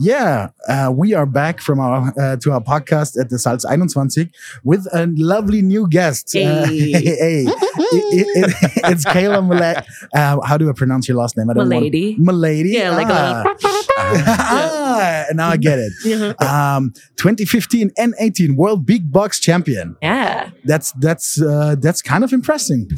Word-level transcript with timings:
Yeah, 0.00 0.50
uh, 0.68 0.92
we 0.94 1.12
are 1.14 1.26
back 1.26 1.60
from 1.60 1.80
our 1.80 2.12
uh, 2.18 2.36
to 2.36 2.52
our 2.52 2.60
podcast 2.60 3.18
at 3.20 3.30
the 3.30 3.36
Salz 3.36 3.62
21 3.66 4.30
with 4.62 4.86
a 4.92 5.08
lovely 5.16 5.60
new 5.60 5.88
guest. 5.88 6.36
Uh, 6.36 6.66
Hey. 6.66 6.92
hey, 6.92 7.44
It- 7.46 7.54
it- 7.90 8.26
it- 8.44 8.72
it's 8.92 9.04
Kaila 9.04 9.44
Malay. 9.46 9.82
Uh, 10.14 10.40
how 10.42 10.56
do 10.56 10.68
I 10.68 10.72
pronounce 10.72 11.08
your 11.08 11.16
last 11.16 11.36
name? 11.36 11.50
I 11.50 11.54
don't 11.54 11.68
Milady. 11.68 12.12
Want, 12.12 12.20
Milady. 12.20 12.70
Yeah, 12.70 12.90
like 12.94 13.08
ah. 13.10 13.42
a 13.42 13.48
little. 13.48 13.78
ah, 14.28 15.24
now 15.34 15.48
I 15.48 15.56
get 15.56 15.78
it. 15.80 15.92
Yeah. 16.04 16.32
Um, 16.38 16.92
2015 17.16 17.90
and 17.98 18.14
18 18.20 18.54
World 18.56 18.86
Beatbox 18.86 19.40
Champion. 19.40 19.96
Yeah. 20.00 20.50
That's 20.64 20.92
that's 20.92 21.40
uh, 21.42 21.74
that's 21.78 22.02
kind 22.02 22.22
of 22.22 22.32
impressing. 22.32 22.88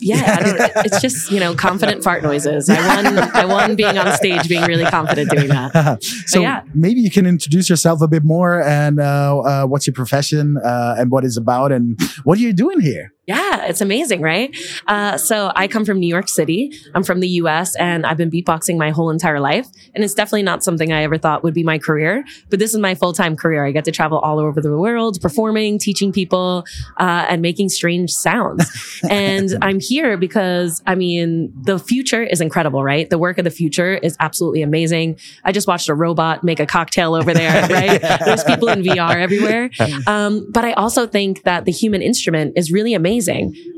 Yeah. 0.00 0.36
I 0.38 0.42
don't, 0.42 0.84
it's 0.86 1.00
just, 1.00 1.30
you 1.30 1.40
know, 1.40 1.54
confident 1.54 2.02
fart 2.04 2.22
noises. 2.22 2.68
I 2.68 3.02
won, 3.02 3.18
I 3.18 3.44
won 3.44 3.76
being 3.76 3.98
on 3.98 4.12
stage, 4.16 4.48
being 4.48 4.64
really 4.64 4.84
confident 4.84 5.30
doing 5.30 5.48
that. 5.48 6.02
so 6.26 6.40
yeah. 6.40 6.62
maybe 6.74 7.00
you 7.00 7.10
can 7.10 7.26
introduce 7.26 7.68
yourself 7.68 8.00
a 8.00 8.08
bit 8.08 8.24
more 8.24 8.62
and 8.62 9.00
uh, 9.00 9.38
uh, 9.40 9.66
what's 9.66 9.86
your 9.86 9.94
profession 9.94 10.56
uh, 10.58 10.96
and 10.98 11.10
what 11.10 11.24
it's 11.24 11.36
about 11.36 11.72
and 11.72 11.98
what 12.24 12.38
are 12.38 12.42
you 12.42 12.52
doing 12.52 12.80
here? 12.80 13.12
Yeah, 13.30 13.66
it's 13.66 13.80
amazing, 13.80 14.22
right? 14.22 14.56
Uh, 14.88 15.16
so 15.16 15.52
I 15.54 15.68
come 15.68 15.84
from 15.84 16.00
New 16.00 16.08
York 16.08 16.28
City. 16.28 16.72
I'm 16.96 17.04
from 17.04 17.20
the 17.20 17.28
US 17.28 17.76
and 17.76 18.04
I've 18.04 18.16
been 18.16 18.28
beatboxing 18.28 18.76
my 18.76 18.90
whole 18.90 19.08
entire 19.08 19.38
life. 19.38 19.68
And 19.94 20.02
it's 20.02 20.14
definitely 20.14 20.42
not 20.42 20.64
something 20.64 20.92
I 20.92 21.04
ever 21.04 21.16
thought 21.16 21.44
would 21.44 21.54
be 21.54 21.62
my 21.62 21.78
career, 21.78 22.24
but 22.48 22.58
this 22.58 22.74
is 22.74 22.80
my 22.80 22.96
full 22.96 23.12
time 23.12 23.36
career. 23.36 23.64
I 23.64 23.70
get 23.70 23.84
to 23.84 23.92
travel 23.92 24.18
all 24.18 24.40
over 24.40 24.60
the 24.60 24.76
world, 24.76 25.20
performing, 25.20 25.78
teaching 25.78 26.10
people, 26.10 26.64
uh, 26.96 27.26
and 27.28 27.40
making 27.40 27.68
strange 27.68 28.10
sounds. 28.10 28.66
and 29.08 29.56
I'm 29.62 29.78
here 29.78 30.16
because, 30.16 30.82
I 30.84 30.96
mean, 30.96 31.52
the 31.62 31.78
future 31.78 32.24
is 32.24 32.40
incredible, 32.40 32.82
right? 32.82 33.08
The 33.08 33.18
work 33.18 33.38
of 33.38 33.44
the 33.44 33.50
future 33.50 33.94
is 33.94 34.16
absolutely 34.18 34.62
amazing. 34.62 35.20
I 35.44 35.52
just 35.52 35.68
watched 35.68 35.88
a 35.88 35.94
robot 35.94 36.42
make 36.42 36.58
a 36.58 36.66
cocktail 36.66 37.14
over 37.14 37.32
there, 37.32 37.68
right? 37.68 38.00
There's 38.24 38.42
people 38.42 38.68
in 38.70 38.82
VR 38.82 39.14
everywhere. 39.16 39.70
Um, 40.08 40.50
but 40.50 40.64
I 40.64 40.72
also 40.72 41.06
think 41.06 41.44
that 41.44 41.64
the 41.64 41.72
human 41.72 42.02
instrument 42.02 42.54
is 42.56 42.72
really 42.72 42.92
amazing, 42.94 43.19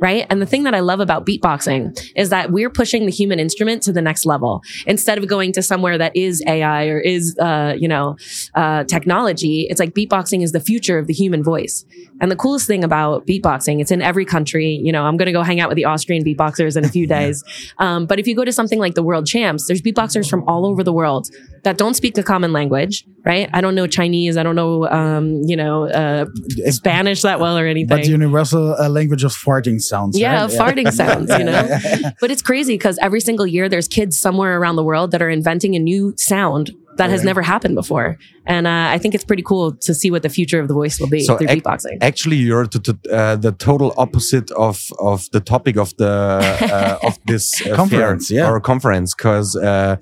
right? 0.00 0.26
And 0.30 0.40
the 0.40 0.46
thing 0.46 0.64
that 0.64 0.74
I 0.74 0.80
love 0.80 1.00
about 1.00 1.26
beatboxing 1.26 2.12
is 2.16 2.30
that 2.30 2.50
we're 2.50 2.70
pushing 2.70 3.06
the 3.06 3.12
human 3.12 3.38
instrument 3.38 3.82
to 3.84 3.92
the 3.92 4.02
next 4.02 4.26
level. 4.26 4.62
Instead 4.86 5.18
of 5.18 5.26
going 5.26 5.52
to 5.52 5.62
somewhere 5.62 5.98
that 5.98 6.14
is 6.16 6.42
AI 6.46 6.86
or 6.86 6.98
is, 6.98 7.36
uh, 7.38 7.74
you 7.78 7.88
know, 7.88 8.16
uh, 8.54 8.84
technology, 8.84 9.66
it's 9.68 9.80
like 9.80 9.94
beatboxing 9.94 10.42
is 10.42 10.52
the 10.52 10.60
future 10.60 10.98
of 10.98 11.06
the 11.06 11.14
human 11.14 11.42
voice. 11.42 11.84
And 12.20 12.30
the 12.30 12.36
coolest 12.36 12.66
thing 12.66 12.84
about 12.84 13.26
beatboxing, 13.26 13.80
it's 13.80 13.90
in 13.90 14.00
every 14.00 14.24
country. 14.24 14.80
You 14.82 14.92
know, 14.92 15.04
I'm 15.04 15.16
going 15.16 15.26
to 15.26 15.32
go 15.32 15.42
hang 15.42 15.60
out 15.60 15.68
with 15.68 15.76
the 15.76 15.86
Austrian 15.86 16.24
beatboxers 16.24 16.76
in 16.76 16.84
a 16.84 16.88
few 16.88 17.06
days. 17.18 17.42
Um, 17.78 18.06
but 18.06 18.18
if 18.18 18.26
you 18.26 18.36
go 18.36 18.44
to 18.44 18.52
something 18.52 18.78
like 18.78 18.94
the 18.94 19.02
World 19.02 19.26
Champs, 19.26 19.66
there's 19.66 19.82
beatboxers 19.82 20.28
from 20.28 20.48
all 20.48 20.66
over 20.66 20.84
the 20.84 20.92
world 20.92 21.28
that 21.64 21.78
don't 21.78 21.94
speak 21.94 22.14
the 22.14 22.22
common 22.22 22.52
language, 22.52 23.04
right? 23.24 23.48
I 23.52 23.60
don't 23.60 23.74
know 23.74 23.86
Chinese. 23.86 24.36
I 24.36 24.42
don't 24.42 24.56
know, 24.56 24.88
um, 24.88 25.42
you 25.46 25.56
know, 25.56 25.88
uh, 25.88 26.26
Spanish 26.70 27.22
that 27.22 27.40
well 27.40 27.56
or 27.58 27.66
anything. 27.66 27.88
But 27.88 28.04
the 28.04 28.10
universal 28.10 28.74
uh, 28.74 28.88
language 28.88 29.24
of 29.24 29.31
farting 29.36 29.80
sounds. 29.80 30.18
Yeah, 30.18 30.42
right? 30.42 30.50
farting 30.50 30.92
sounds, 30.92 31.30
you 31.30 31.44
know? 31.44 31.78
but 32.20 32.30
it's 32.30 32.42
crazy 32.42 32.74
because 32.74 32.98
every 32.98 33.20
single 33.20 33.46
year 33.46 33.68
there's 33.68 33.88
kids 33.88 34.18
somewhere 34.18 34.58
around 34.58 34.76
the 34.76 34.84
world 34.84 35.10
that 35.12 35.22
are 35.22 35.30
inventing 35.30 35.74
a 35.76 35.78
new 35.78 36.14
sound 36.16 36.70
that 36.96 37.10
has 37.10 37.24
never 37.24 37.42
happened 37.42 37.74
before. 37.74 38.18
And 38.46 38.66
uh, 38.66 38.88
I 38.90 38.98
think 38.98 39.14
it's 39.14 39.24
pretty 39.24 39.42
cool 39.42 39.72
to 39.72 39.94
see 39.94 40.10
what 40.10 40.22
the 40.22 40.28
future 40.28 40.60
of 40.60 40.68
the 40.68 40.74
voice 40.74 41.00
will 41.00 41.08
be 41.08 41.20
So 41.20 41.36
through 41.36 41.48
ac- 41.48 41.60
beatboxing. 41.60 41.98
Actually, 42.00 42.36
you're 42.36 42.66
t- 42.66 42.78
t- 42.78 43.10
uh, 43.10 43.36
the 43.36 43.52
total 43.52 43.94
opposite 43.96 44.50
of 44.52 44.90
of 44.98 45.28
the 45.32 45.40
topic 45.40 45.76
of 45.76 45.96
the 45.96 46.08
uh, 47.02 47.06
of 47.06 47.18
this 47.26 47.64
uh, 47.66 47.74
Conference, 47.76 48.28
fair 48.28 48.38
yeah. 48.38 48.50
or 48.50 48.60
conference, 48.60 49.14
because 49.14 49.56
uh, 49.56 49.96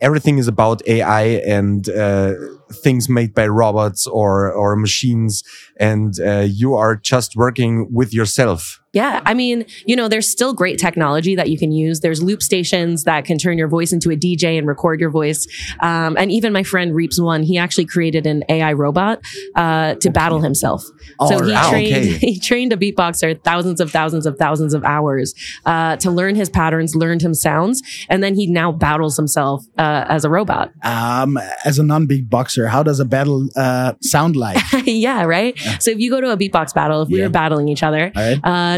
everything 0.00 0.38
is 0.38 0.48
about 0.48 0.86
AI 0.86 1.22
and 1.46 1.88
uh, 1.88 2.34
things 2.72 3.08
made 3.08 3.34
by 3.34 3.46
robots 3.46 4.06
or 4.06 4.52
or 4.52 4.76
machines, 4.76 5.44
and 5.78 6.18
uh, 6.20 6.40
you 6.40 6.74
are 6.74 6.96
just 6.96 7.36
working 7.36 7.92
with 7.92 8.12
yourself. 8.12 8.81
Yeah, 8.92 9.22
I 9.24 9.32
mean, 9.32 9.64
you 9.86 9.96
know, 9.96 10.08
there's 10.08 10.28
still 10.30 10.52
great 10.52 10.78
technology 10.78 11.34
that 11.34 11.48
you 11.48 11.58
can 11.58 11.72
use. 11.72 12.00
There's 12.00 12.22
loop 12.22 12.42
stations 12.42 13.04
that 13.04 13.24
can 13.24 13.38
turn 13.38 13.56
your 13.56 13.68
voice 13.68 13.90
into 13.92 14.10
a 14.10 14.16
DJ 14.16 14.58
and 14.58 14.66
record 14.66 15.00
your 15.00 15.08
voice. 15.08 15.46
Um, 15.80 16.16
and 16.18 16.30
even 16.30 16.52
my 16.52 16.62
friend 16.62 16.94
Reeps 16.94 17.18
One, 17.18 17.42
he 17.42 17.56
actually 17.56 17.86
created 17.86 18.26
an 18.26 18.44
AI 18.50 18.74
robot 18.74 19.20
uh, 19.56 19.94
to 19.94 20.10
battle 20.10 20.42
himself. 20.42 20.84
so 21.26 21.42
he 21.42 21.56
trained 21.70 21.96
okay. 21.96 22.18
he 22.32 22.38
trained 22.38 22.72
a 22.72 22.76
beatboxer 22.76 23.42
thousands 23.42 23.80
of 23.80 23.90
thousands 23.90 24.26
of 24.26 24.36
thousands 24.36 24.74
of 24.74 24.84
hours 24.84 25.34
uh, 25.64 25.96
to 25.96 26.10
learn 26.10 26.34
his 26.34 26.50
patterns, 26.50 26.94
learned 26.94 27.22
him 27.22 27.32
sounds, 27.32 27.82
and 28.10 28.22
then 28.22 28.34
he 28.34 28.46
now 28.46 28.70
battles 28.72 29.16
himself 29.16 29.64
uh, 29.78 30.04
as 30.08 30.24
a 30.26 30.28
robot. 30.28 30.70
Um, 30.82 31.38
as 31.64 31.78
a 31.78 31.82
non 31.82 32.06
beatboxer, 32.06 32.68
how 32.68 32.82
does 32.82 33.00
a 33.00 33.06
battle 33.06 33.48
uh, 33.56 33.94
sound 34.02 34.36
like? 34.36 34.58
yeah, 34.84 35.22
right. 35.24 35.58
So 35.80 35.90
if 35.92 35.98
you 35.98 36.10
go 36.10 36.20
to 36.20 36.30
a 36.30 36.36
beatbox 36.36 36.74
battle, 36.74 37.00
if 37.02 37.08
we 37.08 37.18
Yeah. 37.18 37.24
were 37.24 37.30
battling 37.30 37.68
each 37.68 37.82
other, 37.82 38.12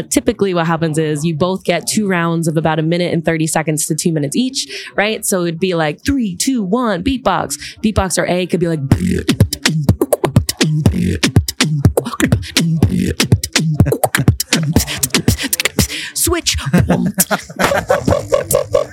Typically 0.09 0.53
what 0.53 0.67
happens 0.67 0.97
is 0.97 1.25
you 1.25 1.35
both 1.35 1.63
get 1.63 1.87
two 1.87 2.07
rounds 2.07 2.47
of 2.47 2.57
about 2.57 2.79
a 2.79 2.81
minute 2.81 3.13
and 3.13 3.23
30 3.23 3.47
seconds 3.47 3.85
to 3.87 3.95
two 3.95 4.11
minutes 4.11 4.35
each, 4.35 4.89
right? 4.95 5.25
So 5.25 5.43
it'd 5.43 5.59
be 5.59 5.75
like 5.75 6.03
three, 6.03 6.35
two, 6.35 6.63
one, 6.63 7.03
beatbox. 7.03 7.57
Beatboxer 7.81 8.29
A 8.29 8.47
could 8.47 8.59
be 8.59 8.67
like, 8.67 8.79
switch. 16.15 16.57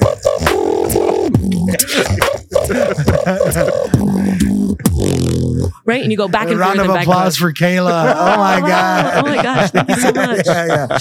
right? 5.84 6.02
And 6.02 6.10
you 6.10 6.16
go 6.18 6.28
back 6.28 6.48
and 6.48 6.58
round 6.58 6.76
forth 6.76 6.88
of 6.88 6.94
and 6.94 7.02
applause 7.02 7.36
for 7.36 7.52
Kaila. 7.52 8.14
Oh 8.32 8.36
my 8.38 8.60
god! 8.60 9.24
Oh 9.24 9.28
my 9.28 9.42
gosh, 9.42 9.70
thank 9.70 9.88
you 9.88 9.96
so 9.96 10.12
much. 10.14 10.46
yeah, 10.46 10.66
yeah. 10.88 10.98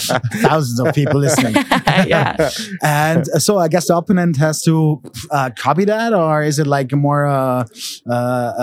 Thousands 0.47 0.79
of 0.79 0.93
people 0.95 1.19
listening. 1.19 1.53
yeah. 2.07 2.49
And 2.83 3.25
so 3.41 3.57
I 3.57 3.67
guess 3.67 3.87
the 3.87 3.97
opponent 3.97 4.37
has 4.37 4.61
to 4.63 5.01
uh, 5.29 5.49
copy 5.57 5.85
that, 5.85 6.13
or 6.13 6.43
is 6.43 6.59
it 6.59 6.67
like 6.67 6.91
more 6.93 7.25
uh, 7.25 7.65
uh, 8.09 8.53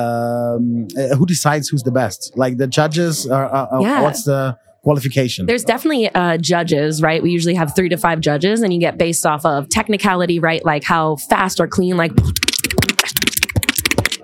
um, 0.58 0.88
uh, 0.96 1.16
who 1.16 1.26
decides 1.26 1.68
who's 1.68 1.82
the 1.82 1.92
best? 1.92 2.32
Like 2.36 2.56
the 2.56 2.66
judges, 2.66 3.26
or 3.26 3.44
uh, 3.44 3.66
uh, 3.76 3.80
Yeah. 3.80 4.02
what's 4.02 4.24
the 4.24 4.56
qualification? 4.82 5.46
There's 5.46 5.64
definitely 5.64 6.08
uh, 6.14 6.38
judges, 6.38 7.02
right? 7.02 7.22
We 7.22 7.30
usually 7.30 7.54
have 7.54 7.74
three 7.76 7.88
to 7.90 7.96
five 7.96 8.20
judges, 8.20 8.62
and 8.62 8.72
you 8.72 8.80
get 8.80 8.98
based 8.98 9.26
off 9.26 9.44
of 9.44 9.68
technicality, 9.68 10.38
right? 10.40 10.64
Like 10.64 10.84
how 10.84 11.16
fast 11.16 11.60
or 11.60 11.66
clean, 11.68 11.96
like. 11.96 12.12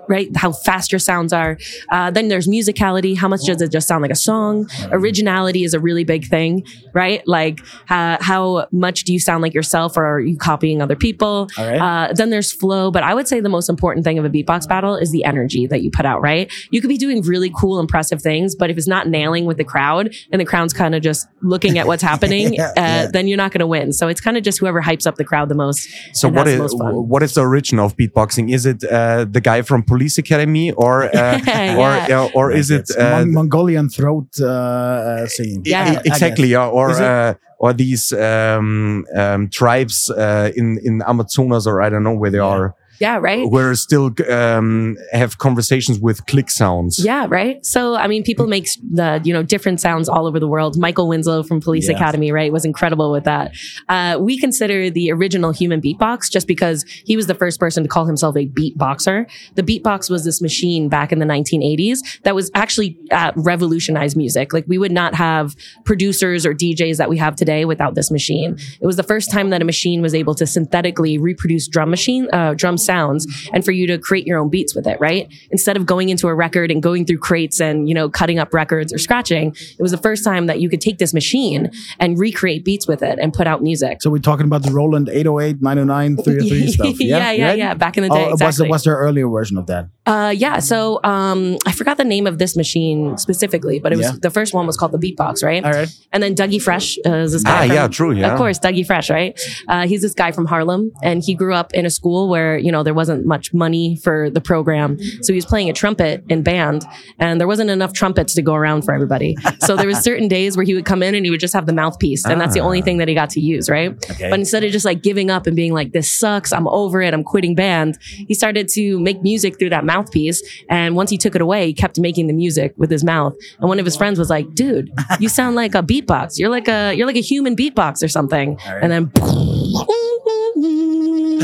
Right, 0.07 0.35
how 0.35 0.51
fast 0.51 0.91
your 0.91 0.99
sounds 0.99 1.33
are. 1.33 1.57
Uh, 1.91 2.11
then 2.11 2.27
there's 2.27 2.47
musicality. 2.47 3.17
How 3.17 3.27
much 3.27 3.41
does 3.45 3.61
it 3.61 3.71
just 3.71 3.87
sound 3.87 4.01
like 4.01 4.11
a 4.11 4.15
song? 4.15 4.69
Originality 4.91 5.63
is 5.63 5.73
a 5.73 5.79
really 5.79 6.03
big 6.03 6.25
thing, 6.27 6.63
right? 6.93 7.21
Like 7.27 7.59
uh, 7.89 8.17
how 8.21 8.67
much 8.71 9.03
do 9.03 9.13
you 9.13 9.19
sound 9.19 9.41
like 9.41 9.53
yourself, 9.53 9.97
or 9.97 10.05
are 10.05 10.19
you 10.19 10.37
copying 10.37 10.81
other 10.81 10.95
people? 10.95 11.47
Right. 11.57 11.77
Uh, 11.79 12.13
then 12.13 12.29
there's 12.29 12.51
flow, 12.51 12.91
but 12.91 13.03
I 13.03 13.13
would 13.13 13.27
say 13.27 13.39
the 13.39 13.49
most 13.49 13.69
important 13.69 14.03
thing 14.05 14.17
of 14.19 14.25
a 14.25 14.29
beatbox 14.29 14.67
battle 14.67 14.95
is 14.95 15.11
the 15.11 15.23
energy 15.23 15.67
that 15.67 15.81
you 15.81 15.91
put 15.91 16.05
out, 16.05 16.21
right? 16.21 16.51
You 16.71 16.81
could 16.81 16.89
be 16.89 16.97
doing 16.97 17.21
really 17.21 17.51
cool, 17.55 17.79
impressive 17.79 18.21
things, 18.21 18.55
but 18.55 18.69
if 18.69 18.77
it's 18.77 18.87
not 18.87 19.07
nailing 19.07 19.45
with 19.45 19.57
the 19.57 19.63
crowd 19.63 20.13
and 20.31 20.39
the 20.39 20.45
crowd's 20.45 20.73
kind 20.73 20.95
of 20.95 21.01
just 21.01 21.27
looking 21.41 21.77
at 21.77 21.87
what's 21.87 22.03
happening, 22.11 22.53
Yeah, 22.53 22.69
uh, 22.69 22.71
yeah. 22.77 23.07
then 23.11 23.27
you're 23.27 23.37
not 23.37 23.51
going 23.51 23.59
to 23.59 23.67
win. 23.67 23.91
So 23.93 24.07
it's 24.07 24.21
kind 24.21 24.37
of 24.37 24.43
just 24.43 24.59
whoever 24.59 24.81
hypes 24.81 25.07
up 25.07 25.15
the 25.15 25.23
crowd 25.25 25.49
the 25.49 25.55
most. 25.55 25.87
So 26.13 26.29
what 26.29 26.47
is 26.47 26.55
the 26.55 26.61
most 26.63 26.77
fun. 26.77 27.07
what 27.09 27.23
is 27.23 27.33
the 27.33 27.41
origin 27.41 27.79
of 27.79 27.95
beatboxing? 27.97 28.51
Is 28.53 28.65
it 28.65 28.83
uh, 28.83 29.25
the 29.25 29.41
guy 29.41 29.61
from 29.61 29.83
Police 29.95 30.17
Academy, 30.19 30.71
or 30.73 30.93
uh, 31.03 31.39
Yeah. 31.47 31.79
or 31.81 31.89
uh, 32.15 32.37
or 32.37 32.51
is 32.51 32.69
it 32.77 32.85
uh, 32.97 33.03
Mon- 33.15 33.33
Mongolian 33.33 33.87
throat 33.89 34.27
uh, 34.41 34.45
uh, 34.47 35.27
scene? 35.27 35.61
Yeah. 35.65 36.01
exactly, 36.05 36.49
yeah, 36.49 36.67
or 36.67 36.89
uh, 36.91 37.33
or 37.59 37.73
these 37.73 38.11
um, 38.13 39.05
um, 39.15 39.49
tribes 39.49 40.09
uh, 40.11 40.51
in 40.55 40.67
in 40.83 41.01
Amazonas, 41.07 41.65
or 41.67 41.81
I 41.85 41.89
don't 41.89 42.03
know 42.03 42.17
where 42.21 42.31
they 42.31 42.43
Yeah. 42.43 42.55
are, 42.55 42.67
Yeah, 42.99 43.17
right? 43.17 43.47
We're 43.49 43.75
still 43.75 44.11
um, 44.29 44.97
have 45.11 45.37
conversations 45.37 45.99
with 45.99 46.25
click 46.27 46.49
sounds. 46.49 46.99
Yeah, 47.03 47.27
right. 47.29 47.65
So, 47.65 47.95
I 47.95 48.07
mean, 48.07 48.23
people 48.23 48.47
make 48.47 48.67
the 48.91 49.21
you 49.23 49.33
know 49.33 49.43
different 49.43 49.81
sounds 49.81 50.07
all 50.09 50.25
over 50.27 50.39
the 50.39 50.47
world. 50.47 50.77
Michael 50.77 51.07
Winslow 51.07 51.43
from 51.43 51.61
Police 51.61 51.87
Yes. 51.89 51.95
Academy, 51.99 52.31
right, 52.31 52.51
was 52.51 52.65
incredible 52.65 53.11
with 53.11 53.25
that. 53.25 53.51
Uh, 53.89 54.17
we 54.19 54.37
consider 54.37 54.89
the 54.89 55.11
original 55.11 55.51
human 55.51 55.81
beatbox 55.81 56.31
just 56.31 56.47
because 56.47 56.83
he 57.05 57.15
was 57.15 57.27
the 57.27 57.35
first 57.35 57.59
person 57.59 57.83
to 57.83 57.89
call 57.89 58.05
himself 58.05 58.35
a 58.35 58.47
beatboxer. 58.47 59.29
The 59.55 59.63
beatbox 59.63 60.09
was 60.09 60.23
this 60.23 60.41
machine 60.41 60.89
back 60.89 61.11
in 61.11 61.19
the 61.19 61.25
1980s 61.25 62.21
that 62.23 62.35
was 62.35 62.49
actually 62.55 62.97
uh, 63.11 63.31
revolutionized 63.35 64.15
music. 64.17 64.53
Like 64.53 64.65
we 64.67 64.77
would 64.77 64.91
not 64.91 65.15
have 65.15 65.55
producers 65.83 66.45
or 66.45 66.53
DJs 66.53 66.97
that 66.97 67.09
we 67.09 67.17
have 67.17 67.35
today 67.35 67.65
without 67.65 67.95
this 67.95 68.11
machine. 68.11 68.57
It 68.79 68.85
was 68.85 68.95
the 68.95 69.03
first 69.03 69.31
time 69.31 69.49
that 69.49 69.61
a 69.61 69.65
machine 69.65 70.01
was 70.01 70.13
able 70.13 70.35
to 70.35 70.45
synthetically 70.47 71.17
reproduce 71.17 71.67
drum 71.67 71.89
machine 71.89 72.27
uh, 72.33 72.53
drum 72.53 72.77
sounds 72.85 73.25
and 73.53 73.65
for 73.65 73.71
you 73.71 73.87
to 73.87 73.97
create 73.97 74.25
your 74.27 74.39
own 74.39 74.49
beats 74.49 74.75
with 74.75 74.87
it, 74.87 74.99
right? 74.99 75.27
Instead 75.51 75.77
of 75.77 75.85
going 75.85 76.09
into 76.09 76.27
a 76.27 76.33
record 76.35 76.71
and 76.71 76.81
going 76.83 77.05
through 77.05 77.17
crates 77.19 77.59
and, 77.59 77.89
you 77.89 77.95
know, 77.95 78.09
cutting 78.09 78.39
up 78.39 78.53
records 78.53 78.93
or 78.93 78.97
scratching, 78.97 79.55
it 79.77 79.81
was 79.81 79.91
the 79.91 79.97
first 79.97 80.23
time 80.23 80.45
that 80.47 80.59
you 80.59 80.69
could 80.69 80.81
take 80.81 80.97
this 80.97 81.13
machine 81.13 81.69
and 81.99 82.17
recreate 82.19 82.63
beats 82.63 82.87
with 82.87 83.01
it 83.03 83.19
and 83.19 83.33
put 83.33 83.47
out 83.47 83.61
music. 83.63 84.01
So 84.01 84.09
we're 84.09 84.19
talking 84.19 84.45
about 84.45 84.63
the 84.63 84.71
Roland 84.71 85.09
808, 85.09 85.61
909, 85.61 86.17
303 86.23 86.67
stuff. 86.71 86.99
Yeah, 86.99 87.17
yeah, 87.17 87.31
yeah, 87.31 87.47
right? 87.47 87.57
yeah. 87.57 87.73
Back 87.73 87.97
in 87.97 88.03
the 88.03 88.09
Oh, 88.11 88.15
day, 88.15 88.25
what's, 88.29 88.39
the, 88.39 88.45
exactly. 88.47 88.69
what's 88.69 88.83
their 88.85 88.95
earlier 88.97 89.27
version 89.27 89.57
of 89.57 89.65
that? 89.67 89.89
Uh, 90.05 90.33
yeah. 90.35 90.59
So 90.59 90.99
um, 91.03 91.57
I 91.65 91.71
forgot 91.71 91.97
the 91.97 92.03
name 92.03 92.27
of 92.27 92.37
this 92.37 92.55
machine 92.55 93.17
specifically, 93.17 93.79
but 93.79 93.91
it 93.91 93.97
was 93.97 94.05
Yeah. 94.07 94.13
the 94.21 94.29
first 94.29 94.53
one 94.53 94.67
was 94.67 94.77
called 94.77 94.91
the 94.91 94.99
Beatbox, 94.99 95.43
right? 95.43 95.63
All 95.63 95.71
right. 95.71 95.89
And 96.13 96.21
then 96.21 96.35
Dougie 96.35 96.61
Fresh 96.61 96.97
uh, 97.05 97.13
is 97.15 97.31
this 97.31 97.43
guy. 97.43 97.63
Ah, 97.63 97.67
from- 97.67 97.75
yeah, 97.75 97.87
true, 97.87 98.11
yeah. 98.11 98.31
Of 98.31 98.37
course, 98.37 98.59
Dougie 98.59 98.85
Fresh, 98.85 99.09
right? 99.09 99.39
Uh, 99.67 99.87
he's 99.87 100.01
this 100.01 100.13
guy 100.13 100.31
from 100.31 100.45
Harlem, 100.45 100.91
and 101.01 101.23
he 101.23 101.33
grew 101.33 101.53
up 101.53 101.73
in 101.73 101.85
a 101.85 101.89
school 101.89 102.29
where 102.29 102.57
you 102.57 102.71
know 102.71 102.74
there 102.83 102.93
wasn't 102.93 103.25
much 103.25 103.53
money 103.53 103.97
for 104.03 104.29
the 104.29 104.41
program, 104.41 104.97
so 105.21 105.33
he 105.33 105.37
was 105.37 105.45
playing 105.45 105.69
a 105.69 105.73
trumpet 105.73 106.23
in 106.29 106.43
band, 106.43 106.83
and 107.19 107.39
there 107.39 107.47
wasn't 107.47 107.69
enough 107.69 107.93
trumpets 107.93 108.33
to 108.35 108.41
go 108.41 108.53
around 108.55 108.83
for 108.83 108.93
everybody. 108.93 109.35
So 109.59 109.75
there 109.75 109.87
was 109.87 109.97
certain 110.09 110.27
days 110.27 110.55
where 110.57 110.65
he 110.65 110.73
would 110.73 110.85
come 110.85 111.01
in 111.03 111.15
and 111.15 111.25
he 111.25 111.31
would 111.31 111.39
just 111.39 111.53
have 111.53 111.65
the 111.65 111.73
mouthpiece, 111.73 112.25
and 112.25 112.39
that's 112.39 112.53
the 112.53 112.59
only 112.61 112.81
Ah. 112.81 112.85
thing 112.85 112.97
that 112.97 113.07
he 113.07 113.13
got 113.13 113.29
to 113.31 113.39
use, 113.39 113.69
right? 113.69 113.91
Okay. 114.11 114.29
But 114.29 114.39
instead 114.39 114.63
of 114.63 114.71
just 114.71 114.85
like 114.85 115.01
giving 115.03 115.29
up 115.29 115.47
and 115.47 115.55
being 115.55 115.73
like, 115.73 115.91
"This 115.93 116.11
sucks, 116.11 116.51
I'm 116.53 116.67
over 116.67 117.01
it, 117.01 117.13
I'm 117.13 117.23
quitting 117.23 117.55
band," 117.55 117.97
he 118.27 118.33
started 118.33 118.67
to 118.69 118.99
make 118.99 119.21
music 119.21 119.57
through 119.59 119.69
that 119.71 119.85
mouthpiece. 119.85 120.41
And 120.69 120.95
once 120.95 121.09
he 121.09 121.17
took 121.17 121.35
it 121.35 121.41
away, 121.41 121.67
he 121.67 121.73
kept 121.73 121.99
making 121.99 122.27
the 122.27 122.33
music 122.33 122.73
with 122.77 122.89
his 122.91 123.03
mouth. 123.03 123.33
And 123.59 123.69
one 123.69 123.79
of 123.79 123.85
his 123.85 123.95
friends 123.95 124.19
was 124.19 124.29
like, 124.29 124.53
"Dude, 124.53 124.91
you 125.19 125.29
sound 125.29 125.55
like 125.55 125.75
a 125.75 125.83
beatbox. 125.83 126.37
You're 126.37 126.49
like 126.49 126.67
a 126.67 126.93
you're 126.93 127.07
like 127.07 127.15
a 127.15 127.21
human 127.21 127.55
beatbox 127.55 128.03
or 128.03 128.07
something." 128.07 128.57
Right. 128.67 128.79
And 128.83 128.91
then. 128.91 129.11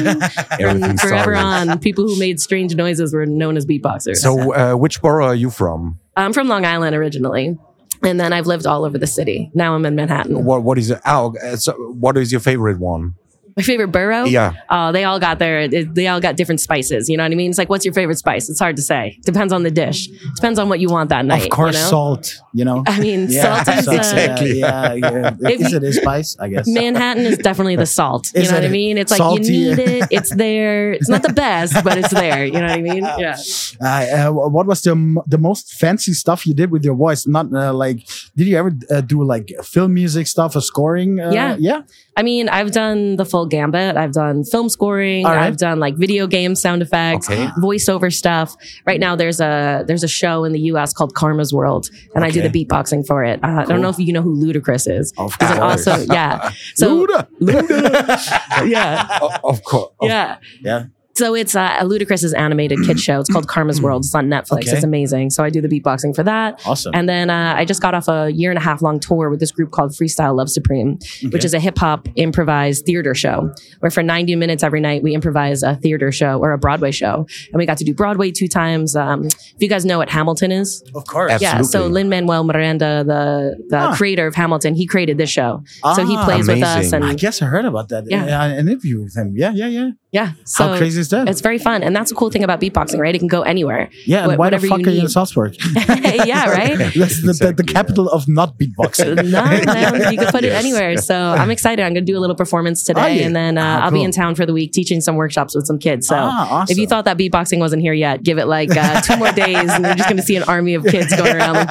Everything 0.59 0.83
and 0.83 0.99
forever 0.99 1.35
on, 1.35 1.79
people 1.79 2.07
who 2.07 2.17
made 2.19 2.39
strange 2.39 2.75
noises 2.75 3.13
were 3.13 3.25
known 3.25 3.57
as 3.57 3.65
beatboxers. 3.65 4.17
So, 4.17 4.53
uh, 4.53 4.75
which 4.75 5.01
borough 5.01 5.27
are 5.27 5.35
you 5.35 5.49
from? 5.49 5.99
I'm 6.15 6.33
from 6.33 6.47
Long 6.47 6.65
Island 6.65 6.95
originally, 6.95 7.57
and 8.03 8.19
then 8.19 8.33
I've 8.33 8.47
lived 8.47 8.65
all 8.65 8.85
over 8.85 8.97
the 8.97 9.07
city. 9.07 9.51
Now 9.53 9.75
I'm 9.75 9.85
in 9.85 9.95
Manhattan. 9.95 10.43
What 10.43 10.63
What 10.63 10.77
is 10.77 10.91
it? 10.91 10.99
Oh, 11.05 11.35
uh, 11.43 11.55
so 11.55 11.73
what 11.73 12.17
is 12.17 12.31
your 12.31 12.41
favorite 12.41 12.79
one? 12.79 13.15
My 13.57 13.63
favorite 13.63 13.89
borough? 13.89 14.25
Yeah. 14.25 14.53
Oh, 14.69 14.91
they 14.91 15.03
all 15.03 15.19
got 15.19 15.39
their, 15.39 15.67
they 15.67 16.07
all 16.07 16.19
got 16.21 16.35
different 16.37 16.61
spices. 16.61 17.09
You 17.09 17.17
know 17.17 17.23
what 17.23 17.31
I 17.31 17.35
mean? 17.35 17.49
It's 17.49 17.57
like, 17.57 17.69
what's 17.69 17.85
your 17.85 17.93
favorite 17.93 18.17
spice? 18.17 18.49
It's 18.49 18.59
hard 18.59 18.75
to 18.77 18.81
say. 18.81 19.19
Depends 19.23 19.51
on 19.53 19.63
the 19.63 19.71
dish. 19.71 20.07
Depends 20.35 20.57
on 20.59 20.69
what 20.69 20.79
you 20.79 20.89
want 20.89 21.09
that 21.09 21.25
night. 21.25 21.43
Of 21.43 21.49
course, 21.49 21.75
you 21.75 21.81
know? 21.81 21.89
salt. 21.89 22.41
You 22.53 22.65
know. 22.65 22.83
I 22.87 22.99
mean, 22.99 23.29
salt 23.29 23.67
is 23.67 23.85
salt, 23.85 23.87
uh, 23.87 23.99
Exactly. 23.99 24.59
Yeah, 24.59 24.93
yeah. 24.93 25.35
If 25.41 25.61
Is 25.61 25.73
it 25.73 25.83
a 25.83 25.93
spice? 25.93 26.37
I 26.39 26.49
guess. 26.49 26.67
Manhattan 26.67 27.25
is 27.25 27.37
definitely 27.37 27.75
the 27.75 27.85
salt. 27.85 28.27
You 28.35 28.43
know 28.43 28.53
what 28.53 28.63
I 28.65 28.69
mean? 28.69 28.97
It's 28.97 29.11
like 29.11 29.17
salty? 29.19 29.53
you 29.53 29.75
need 29.75 29.79
it. 29.79 30.07
It's 30.11 30.33
there. 30.35 30.93
It's 30.93 31.09
not 31.09 31.21
the 31.23 31.33
best, 31.33 31.83
but 31.83 31.97
it's 31.97 32.11
there. 32.13 32.45
You 32.45 32.53
know 32.53 32.61
what 32.67 32.71
I 32.71 32.81
mean? 32.81 33.03
Yeah. 33.21 33.35
Uh, 33.81 34.29
uh, 34.29 34.31
what 34.31 34.65
was 34.65 34.81
the 34.81 34.95
the 35.27 35.37
most 35.37 35.73
fancy 35.73 36.13
stuff 36.13 36.45
you 36.47 36.53
did 36.53 36.71
with 36.71 36.83
your 36.83 36.95
voice? 36.95 37.27
Not 37.27 37.53
uh, 37.53 37.73
like, 37.73 38.07
did 38.35 38.47
you 38.47 38.57
ever 38.57 38.71
uh, 38.89 39.01
do 39.01 39.23
like 39.23 39.51
film 39.63 39.93
music 39.93 40.27
stuff 40.27 40.55
or 40.55 40.61
scoring? 40.61 41.19
Uh, 41.19 41.31
Yeah. 41.31 41.55
yeah. 41.59 41.81
I 42.17 42.23
mean, 42.23 42.49
I've 42.49 42.71
done 42.71 43.15
the 43.15 43.25
full 43.25 43.40
gambit. 43.45 43.97
I've 43.97 44.13
done 44.13 44.43
film 44.43 44.69
scoring. 44.69 45.25
Right. 45.25 45.45
I've 45.45 45.57
done 45.57 45.79
like 45.79 45.95
video 45.95 46.27
game 46.27 46.55
sound 46.55 46.81
effects, 46.81 47.29
Okay. 47.29 47.47
voiceover 47.59 48.13
stuff. 48.13 48.55
Right 48.85 48.99
now, 48.99 49.15
there's 49.15 49.39
a 49.39 49.83
there's 49.87 50.03
a 50.03 50.07
show 50.07 50.43
in 50.43 50.51
the 50.53 50.59
U.S. 50.71 50.93
called 50.93 51.13
Karma's 51.15 51.53
World, 51.53 51.89
and 52.15 52.23
I 52.23 52.29
do 52.31 52.41
the 52.41 52.49
beatboxing 52.49 53.05
for 53.07 53.23
it. 53.23 53.43
Uh, 53.43 53.47
I 53.47 53.65
don't 53.65 53.81
know 53.81 53.89
if 53.89 53.99
you 53.99 54.13
know 54.13 54.21
who 54.21 54.35
Ludacris 54.35 54.89
is. 54.89 55.13
Of 55.17 55.37
course. 55.37 55.59
awesome, 55.87 56.03
yeah. 56.11 56.51
So 56.75 57.05
Luda. 57.05 57.27
yeah, 58.67 59.19
of 59.43 59.63
course. 59.63 59.91
yeah. 60.01 60.37
Yeah. 60.61 60.85
So 61.15 61.35
it's 61.35 61.55
uh, 61.55 61.77
a 61.79 61.83
Ludacris's 61.85 62.33
animated 62.33 62.79
kid 62.85 62.99
show. 63.07 63.19
It's 63.19 63.29
called 63.29 63.47
Karma's 63.47 63.81
World. 63.81 64.03
It's 64.05 64.15
on 64.15 64.27
Netflix. 64.27 64.63
Okay. 64.63 64.71
It's 64.71 64.83
amazing. 64.83 65.29
So 65.31 65.43
I 65.43 65.49
do 65.49 65.61
the 65.61 65.67
beatboxing 65.67 66.15
for 66.15 66.23
that. 66.23 66.61
Awesome. 66.65 66.93
And 66.95 67.07
then 67.07 67.29
uh, 67.29 67.53
I 67.57 67.65
just 67.65 67.81
got 67.81 67.93
off 67.93 68.07
a 68.07 68.29
year 68.31 68.49
and 68.49 68.57
a 68.57 68.61
half 68.61 68.81
long 68.81 68.99
tour 68.99 69.29
with 69.29 69.39
this 69.39 69.51
group 69.51 69.71
called 69.71 69.91
Freestyle 69.91 70.35
Love 70.35 70.49
Supreme, 70.49 70.97
which 71.31 71.43
is 71.45 71.53
a 71.53 71.59
hip 71.59 71.77
hop 71.77 72.07
improvised 72.15 72.85
theater 72.85 73.13
show 73.13 73.51
where 73.79 73.91
for 73.91 74.01
90 74.03 74.35
minutes 74.37 74.63
every 74.63 74.79
night 74.79 75.03
we 75.03 75.13
improvise 75.13 75.63
a 75.63 75.75
theater 75.75 76.11
show 76.11 76.39
or 76.39 76.53
a 76.53 76.57
Broadway 76.57 76.91
show. 76.91 77.27
And 77.51 77.55
we 77.59 77.65
got 77.65 77.77
to 77.79 77.83
do 77.83 77.93
Broadway 77.93 78.31
two 78.31 78.47
times. 78.47 78.95
Um, 78.95 79.25
if 79.25 79.55
you 79.59 79.67
guys 79.67 79.85
know 79.85 79.97
what 79.97 80.09
Hamilton 80.09 80.51
is, 80.51 80.81
of 80.95 81.05
course. 81.07 81.31
Absolutely. 81.33 81.57
yeah. 81.57 81.61
So 81.63 81.87
Lin 81.87 82.09
Manuel 82.09 82.43
Miranda, 82.43 83.03
the 83.03 83.61
the 83.69 83.77
Ah. 83.77 83.95
creator 83.95 84.27
of 84.27 84.35
Hamilton, 84.35 84.75
he 84.75 84.85
created 84.87 85.17
this 85.17 85.29
show. 85.29 85.63
so 85.95 86.05
he 86.05 86.15
Ah, 86.15 86.25
plays 86.25 86.47
with 86.47 86.61
us, 86.63 86.77
amazing. 86.93 87.03
I 87.03 87.13
guess 87.15 87.41
I 87.41 87.45
heard 87.47 87.65
about 87.65 87.89
that. 87.89 88.05
Yeah. 88.07 88.25
Yeah. 88.25 88.43
An 88.45 88.67
interview 88.69 89.01
with 89.03 89.15
him. 89.17 89.33
Yeah, 89.35 89.51
yeah, 89.53 89.67
yeah. 89.67 89.89
Yeah. 90.11 90.33
So 90.45 90.67
How 90.67 90.77
crazy 90.77 90.99
is 90.99 91.09
that? 91.09 91.29
It's 91.29 91.39
very 91.41 91.57
fun, 91.57 91.83
and 91.83 91.95
that's 91.95 92.09
the 92.09 92.15
cool 92.15 92.29
thing 92.29 92.43
about 92.43 92.59
beatboxing, 92.59 92.99
right? 92.99 93.15
It 93.15 93.19
can 93.19 93.27
go 93.29 93.41
anywhere. 93.43 93.89
yeah. 94.05 94.23
And 94.25 94.33
wh- 94.33 94.39
why 94.39 94.49
the 94.49 94.59
fuck 94.59 94.85
are 94.85 94.89
you 94.89 95.01
in. 95.01 95.07
Salzburg? 95.09 95.55
yeah, 95.75 96.49
right. 96.49 96.77
That's 96.95 97.21
the, 97.21 97.27
the, 97.27 97.31
the 97.31 97.31
Exactly, 97.31 97.65
yeah. 97.67 97.73
capital 97.73 98.09
of 98.09 98.27
not 98.27 98.57
beatboxing. 98.57 99.15
no, 99.31 99.43
man, 99.73 100.11
you 100.11 100.17
can 100.19 100.27
put 100.31 100.43
it 100.43 100.51
anywhere. 100.51 100.97
So 100.97 101.15
I'm 101.15 101.49
excited. 101.49 101.81
I'm 101.83 101.93
going 101.93 102.05
to 102.05 102.11
do 102.11 102.17
a 102.17 102.19
little 102.21 102.35
performance 102.35 102.83
today, 102.83 103.23
and 103.23 103.33
then 103.35 103.57
uh, 103.57 103.63
Ah, 103.63 103.85
I'll 103.85 103.91
be 103.91 104.03
in 104.03 104.11
town 104.11 104.35
for 104.35 104.45
the 104.45 104.53
week 104.53 104.73
teaching 104.73 104.99
some 105.01 105.15
workshops 105.15 105.55
with 105.55 105.65
some 105.65 105.79
kids. 105.79 106.07
So 106.07 106.15
Ah, 106.17 106.47
awesome. 106.61 106.71
if 106.71 106.77
you 106.77 106.87
thought 106.87 107.05
that 107.05 107.17
beatboxing 107.17 107.59
wasn't 107.59 107.81
here 107.81 107.93
yet, 107.93 108.21
give 108.23 108.37
it 108.37 108.47
like 108.47 108.75
uh, 108.75 108.99
two 109.01 109.15
more 109.17 109.31
days, 109.31 109.69
and 109.71 109.85
you're 109.85 109.95
just 109.95 110.09
going 110.09 110.17
to 110.17 110.23
see 110.23 110.35
an 110.35 110.43
army 110.43 110.73
of 110.73 110.83
kids 110.85 111.15
going 111.15 111.35
around. 111.35 111.55
Like, 111.55 111.67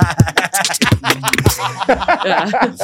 yeah. 2.25 2.75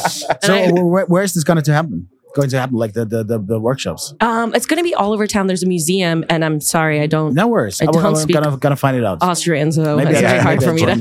so 0.43 0.55
I- 0.55 0.73
where, 0.73 1.07
where 1.07 1.23
is 1.23 1.35
this 1.35 1.45
going 1.45 1.63
to 1.63 1.73
happen? 1.73 2.09
Going 2.37 2.51
to 2.51 2.59
happen 2.63 2.77
like 2.85 2.93
the 2.99 3.05
the 3.05 3.21
the, 3.31 3.39
the 3.53 3.59
workshops? 3.69 4.15
um, 4.21 4.55
it's 4.57 4.67
going 4.71 4.79
to 4.83 4.85
be 4.91 4.95
all 4.95 5.13
over 5.15 5.27
town. 5.27 5.47
There's 5.51 5.63
a 5.63 5.67
museum, 5.77 6.25
and 6.33 6.45
I'm 6.47 6.61
sorry, 6.61 7.01
I 7.01 7.07
don't 7.15 7.33
No 7.35 7.47
worries. 7.55 7.81
I 7.81 7.85
I, 7.85 7.87
don't 7.93 8.05
am 8.05 8.27
gonna 8.37 8.57
gonna 8.65 8.77
find 8.85 8.97
it 9.01 9.05
out. 9.05 9.19
Austrian, 9.23 9.73
so 9.73 9.97
Maybe 9.97 10.11
it's 10.11 10.19
I- 10.19 10.23
very 10.33 10.43
hard 10.47 10.59
for 10.67 10.73
me 10.79 10.83
to. 10.87 10.97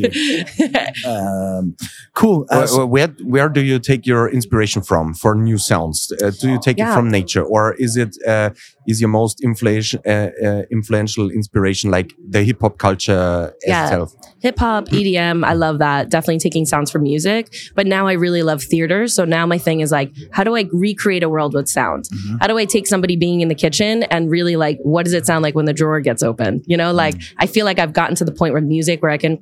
Um, 1.06 1.76
cool. 2.14 2.46
Uh, 2.50 2.56
Where, 2.58 2.68
so- 2.68 2.86
where 2.86 3.08
where 3.34 3.50
do 3.50 3.62
you 3.62 3.78
take 3.80 4.06
your 4.12 4.24
inspiration 4.30 4.82
from 4.82 5.14
for 5.14 5.36
new 5.36 5.58
sounds? 5.58 5.98
Uh, 6.24 6.32
do 6.42 6.50
you 6.54 6.60
take 6.60 6.78
it 6.80 6.88
from 6.94 7.10
nature, 7.12 7.44
or 7.44 7.74
is 7.86 7.98
it 7.98 8.12
uh, 8.28 8.50
is 8.88 9.02
your 9.02 9.10
most 9.10 9.42
influential 9.42 10.00
uh, 10.06 10.30
uh, 10.48 10.62
influential 10.72 11.30
inspiration 11.32 11.92
like 11.92 12.10
the 12.30 12.44
hip 12.44 12.62
hop 12.62 12.78
culture 12.78 13.54
Yeah. 13.66 13.84
itself? 13.86 14.14
hip 14.46 14.60
hop, 14.60 14.86
EDM, 14.90 15.44
I 15.44 15.54
love 15.54 15.80
that. 15.80 16.10
Definitely 16.10 16.38
taking 16.38 16.66
sounds 16.66 16.92
from 16.92 17.02
music. 17.02 17.44
But 17.74 17.88
now 17.88 18.06
I 18.06 18.14
really 18.14 18.44
love 18.44 18.62
theater. 18.62 19.08
So 19.08 19.26
now 19.26 19.48
my 19.48 19.58
thing 19.58 19.80
is 19.82 19.92
like, 19.92 20.14
how 20.32 20.44
do 20.44 20.56
I 20.56 20.66
recreate 20.72 21.24
a 21.26 21.30
world 21.30 21.54
with 21.54 21.68
sound? 21.68 22.06
Mm-hmm. 22.06 22.38
How 22.40 22.48
do 22.48 22.58
I 22.58 22.66
take 22.66 22.88
somebody 22.88 23.18
being 23.18 23.42
in 23.42 23.50
the 23.50 23.56
kitchen 23.56 24.04
and 24.04 24.32
really 24.32 24.56
like, 24.56 24.80
what 24.84 25.04
does 25.04 25.14
it 25.14 25.26
sound 25.26 25.44
like 25.44 25.56
when 25.56 25.66
the 25.66 25.74
drawer 25.74 26.00
gets 26.00 26.24
open? 26.24 26.64
You 26.66 26.78
know, 26.78 26.94
like 26.94 27.16
Mm. 27.16 27.34
I 27.40 27.48
feel 27.48 27.66
like 27.66 27.80
I've 27.80 27.94
gotten 27.94 28.16
to 28.16 28.26
the 28.26 28.32
point 28.32 28.54
with 28.54 28.64
music 28.64 29.02
where 29.02 29.12
I 29.12 29.18
can. 29.18 29.40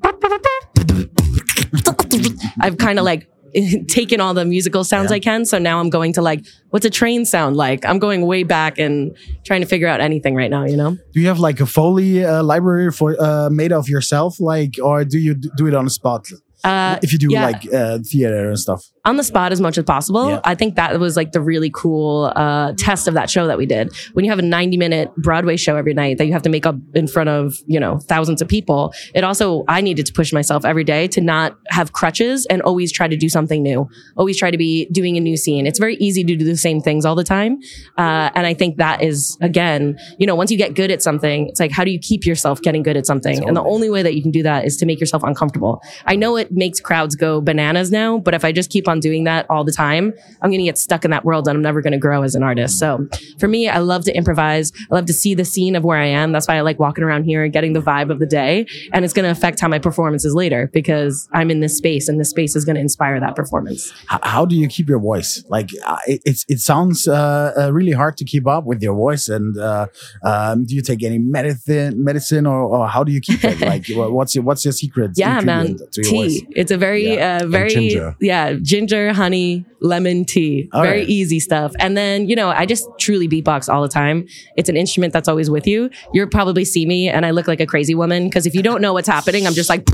I've 2.60 2.78
kind 2.78 3.00
of 3.00 3.06
like 3.06 3.28
taken 3.88 4.20
all 4.20 4.34
the 4.34 4.46
musical 4.46 4.84
sounds 4.84 5.12
Yeah. 5.12 5.16
I 5.16 5.20
can. 5.20 5.46
So 5.46 5.58
now 5.58 5.80
I'm 5.80 5.90
going 5.90 6.14
to 6.14 6.22
like, 6.22 6.46
what's 6.70 6.86
a 6.86 6.90
train 6.90 7.26
sound 7.26 7.56
like? 7.56 7.86
I'm 7.86 8.00
going 8.00 8.26
way 8.26 8.44
back 8.44 8.80
and 8.80 9.16
trying 9.44 9.62
to 9.62 9.68
figure 9.68 9.88
out 9.88 10.02
anything 10.02 10.36
right 10.36 10.50
now, 10.50 10.66
you 10.66 10.78
know? 10.78 10.98
do 11.14 11.20
you 11.20 11.28
have 11.28 11.40
like 11.40 11.60
a 11.60 11.66
Foley 11.66 12.26
uh, 12.26 12.44
library 12.44 12.92
for 12.92 13.16
uh, 13.20 13.50
made 13.50 13.72
of 13.72 13.90
yourself, 13.90 14.40
like, 14.40 14.76
or 14.82 15.04
do 15.06 15.20
you 15.20 15.34
do 15.34 15.68
it 15.68 15.74
on 15.74 15.86
the 15.86 15.92
spot? 15.92 16.28
Uh, 16.64 16.98
if 17.04 17.12
you 17.12 17.20
do 17.20 17.28
yeah. 17.30 17.46
like 17.46 17.74
uh, 17.74 18.00
theater 18.00 18.50
and 18.50 18.60
stuff. 18.60 18.86
On 19.06 19.18
the 19.18 19.24
spot 19.24 19.52
as 19.52 19.60
much 19.60 19.78
as 19.78 19.84
possible. 19.84 20.30
Yeah. 20.30 20.40
I 20.46 20.56
think 20.56 20.76
that 20.76 20.98
was 20.98 21.18
like 21.18 21.34
the 21.34 21.42
really 21.42 21.70
cool 21.74 22.32
uh, 22.36 22.72
test 22.78 23.08
of 23.08 23.14
that 23.16 23.30
show 23.30 23.48
that 23.48 23.58
we 23.58 23.66
did. 23.66 23.94
When 24.14 24.24
you 24.24 24.32
have 24.32 24.40
a 24.40 24.44
90 24.44 24.78
minute 24.78 25.14
Broadway 25.18 25.58
show 25.58 25.76
every 25.76 25.94
night 25.94 26.18
that 26.20 26.26
you 26.26 26.32
have 26.32 26.44
to 26.44 26.50
make 26.50 26.66
up 26.66 26.76
in 26.94 27.08
front 27.08 27.28
of, 27.28 27.56
you 27.68 27.80
know, 27.80 28.00
thousands 28.00 28.42
of 28.42 28.48
people, 28.48 28.94
it 29.14 29.26
also, 29.26 29.66
I 29.68 29.82
needed 29.82 30.06
to 30.06 30.14
push 30.14 30.32
myself 30.32 30.64
every 30.64 30.86
day 30.86 31.10
to 31.10 31.22
not 31.22 31.58
have 31.68 31.92
crutches 31.92 32.46
and 32.46 32.62
always 32.62 32.94
try 32.94 33.10
to 33.10 33.18
do 33.18 33.28
something 33.28 33.62
new, 33.62 33.90
always 34.16 34.38
try 34.38 34.52
to 34.52 34.58
be 34.58 34.86
doing 34.92 35.18
a 35.18 35.20
new 35.20 35.36
scene. 35.36 35.68
It's 35.68 35.80
very 35.80 35.96
easy 35.96 36.24
to 36.24 36.36
do 36.38 36.46
the 36.46 36.56
same 36.56 36.80
things 36.80 37.06
all 37.06 37.16
the 37.16 37.26
time. 37.26 37.60
Uh, 37.98 38.30
and 38.36 38.48
I 38.48 38.54
think 38.54 38.78
that 38.78 39.04
is, 39.04 39.38
again, 39.42 39.98
you 40.18 40.26
know, 40.26 40.36
once 40.36 40.50
you 40.50 40.58
get 40.58 40.76
good 40.76 40.92
at 40.92 41.02
something, 41.02 41.50
it's 41.50 41.60
like, 41.60 41.72
how 41.72 41.84
do 41.84 41.92
you 41.92 42.00
keep 42.00 42.26
yourself 42.26 42.62
getting 42.62 42.84
good 42.84 42.96
at 42.96 43.06
something? 43.06 43.46
And 43.46 43.58
the 43.58 43.64
only 43.64 43.90
way 43.90 44.02
that 44.02 44.16
you 44.16 44.22
can 44.22 44.32
do 44.32 44.44
that 44.44 44.64
is 44.64 44.78
to 44.78 44.86
make 44.86 45.02
yourself 45.02 45.24
uncomfortable. 45.24 45.82
I 46.06 46.16
know 46.16 46.38
it 46.38 46.54
makes 46.54 46.80
crowds 46.80 47.16
go 47.16 47.42
bananas 47.42 47.92
now, 47.92 48.18
but 48.18 48.34
if 48.34 48.46
I 48.46 48.54
just 48.54 48.70
keep 48.70 48.88
on 48.88 48.93
doing 49.00 49.24
that 49.26 49.46
all 49.50 49.64
the 49.64 49.72
time, 49.72 50.14
I'm 50.42 50.50
going 50.50 50.60
to 50.60 50.66
get 50.66 50.78
stuck 50.78 51.06
in 51.06 51.12
that 51.12 51.26
world 51.26 51.48
and 51.48 51.56
I'm 51.56 51.62
never 51.62 51.82
going 51.82 51.94
to 51.94 52.00
grow 52.00 52.24
as 52.24 52.36
an 52.36 52.44
artist. 52.44 52.80
So 52.80 53.08
for 53.40 53.48
me, 53.48 53.68
I 53.70 53.80
love 53.80 54.04
to 54.06 54.16
improvise. 54.16 54.72
I 54.92 54.96
love 54.96 55.06
to 55.06 55.14
see 55.14 55.34
the 55.34 55.46
scene 55.46 55.76
of 55.76 55.84
where 55.84 55.98
I 55.98 56.06
am. 56.06 56.32
That's 56.32 56.48
why 56.48 56.58
I 56.58 56.62
like 56.62 56.80
walking 56.80 57.04
around 57.04 57.24
here 57.24 57.44
and 57.44 57.54
getting 57.54 57.74
the 57.74 57.82
vibe 57.82 58.12
of 58.12 58.20
the 58.20 58.26
day. 58.26 58.66
And 58.92 59.06
it's 59.06 59.14
going 59.14 59.26
to 59.26 59.32
affect 59.32 59.60
how 59.60 59.68
my 59.68 59.80
performance 59.80 60.26
is 60.26 60.34
later 60.34 60.70
because 60.74 61.28
I'm 61.34 61.50
in 61.52 61.60
this 61.60 61.78
space 61.78 62.08
and 62.08 62.20
this 62.20 62.30
space 62.30 62.56
is 62.56 62.66
going 62.66 62.76
to 62.76 62.82
inspire 62.82 63.20
that 63.20 63.36
performance. 63.36 63.92
H- 64.12 64.20
how 64.24 64.46
do 64.46 64.56
you 64.56 64.68
keep 64.68 64.90
your 64.90 65.00
voice? 65.00 65.44
Like, 65.50 65.70
uh, 65.86 65.98
it, 66.08 66.22
it's 66.26 66.46
it 66.48 66.60
sounds 66.60 67.08
uh, 67.08 67.54
uh, 67.58 67.74
really 67.74 67.92
hard 67.92 68.18
to 68.18 68.26
keep 68.26 68.48
up 68.48 68.66
with 68.66 68.82
your 68.82 68.96
voice. 68.96 69.30
And 69.30 69.58
uh, 69.58 69.88
um, 70.24 70.66
do 70.66 70.76
you 70.76 70.82
take 70.82 71.04
any 71.04 71.18
medicine, 71.18 72.04
medicine, 72.04 72.46
or, 72.46 72.62
or 72.64 72.88
how 72.88 73.04
do 73.04 73.12
you 73.12 73.22
keep 73.22 73.44
it? 73.44 73.54
Like, 73.64 73.86
what's 73.90 74.36
your 74.36 74.44
what's 74.44 74.66
your 74.66 74.72
secret? 74.74 75.12
Yeah, 75.16 75.40
man. 75.40 75.78
your 75.96 76.12
voice? 76.12 76.42
Tea. 76.42 76.48
It's 76.52 76.72
a 76.72 76.78
very, 76.78 77.20
uh, 77.20 77.48
very, 77.48 77.70
ginger. 77.70 78.16
yeah, 78.20 78.54
ginger, 78.54 78.83
honey, 78.92 79.66
lemon 79.82 80.26
tea. 80.26 80.70
All 80.74 80.82
very 80.82 81.00
right. 81.00 81.10
easy 81.10 81.40
stuff. 81.40 81.74
And 81.80 81.96
then, 81.98 82.28
you 82.28 82.36
know, 82.36 82.50
I 82.50 82.66
just 82.66 82.88
truly 83.00 83.28
beatbox 83.28 83.72
all 83.72 83.82
the 83.82 83.90
time. 83.90 84.28
It's 84.58 84.70
an 84.70 84.78
instrument 84.78 85.14
that's 85.14 85.28
always 85.28 85.50
with 85.50 85.68
you. 85.68 85.90
You'll 86.14 86.30
probably 86.30 86.66
see 86.66 86.86
me 86.86 87.10
and 87.10 87.26
I 87.26 87.32
look 87.32 87.48
like 87.48 87.60
a 87.60 87.66
crazy 87.66 87.96
woman 87.96 88.26
because 88.26 88.46
if 88.46 88.56
you 88.56 88.62
don't 88.62 88.82
know 88.82 88.94
what's 88.94 89.08
happening, 89.08 89.46
I'm 89.46 89.54
just 89.54 89.70
like, 89.70 89.88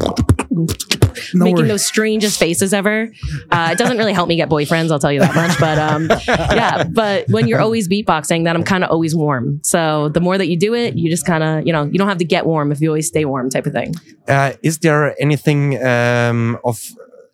No 1.34 1.46
making 1.46 1.67
those 1.67 1.86
strangest 1.86 2.39
faces 2.39 2.74
ever. 2.74 3.12
Uh, 3.51 3.69
it 3.72 3.77
doesn't 3.77 3.98
really 3.98 4.13
help 4.13 4.27
me 4.27 4.36
get 4.36 4.50
boyfriends, 4.50 4.91
I'll 4.91 5.00
tell 5.00 5.12
you 5.12 5.19
that 5.19 5.36
much. 5.36 5.60
But 5.60 5.77
um, 5.77 6.10
yeah, 6.27 6.84
but 6.84 7.27
when 7.29 7.48
you're 7.48 7.62
always 7.62 7.88
beatboxing, 7.88 8.43
then 8.43 8.55
I'm 8.55 8.63
kind 8.63 8.84
of 8.84 8.89
always 8.91 9.15
warm. 9.15 9.60
So 9.63 10.10
the 10.10 10.19
more 10.19 10.38
that 10.38 10.48
you 10.48 10.58
do 10.58 10.74
it, 10.74 10.96
you 10.98 11.10
just 11.10 11.25
kind 11.25 11.43
of, 11.43 11.67
you 11.67 11.74
know, 11.74 11.84
you 11.84 11.98
don't 11.98 12.08
have 12.08 12.17
to 12.19 12.25
get 12.25 12.46
warm 12.46 12.72
if 12.72 12.81
you 12.81 12.89
always 12.89 13.08
stay 13.08 13.25
warm 13.25 13.50
type 13.50 13.65
of 13.65 13.74
thing. 13.74 13.93
Uh, 14.27 14.53
is 14.63 14.79
there 14.79 15.19
anything 15.22 15.84
um, 15.84 16.58
of 16.63 16.79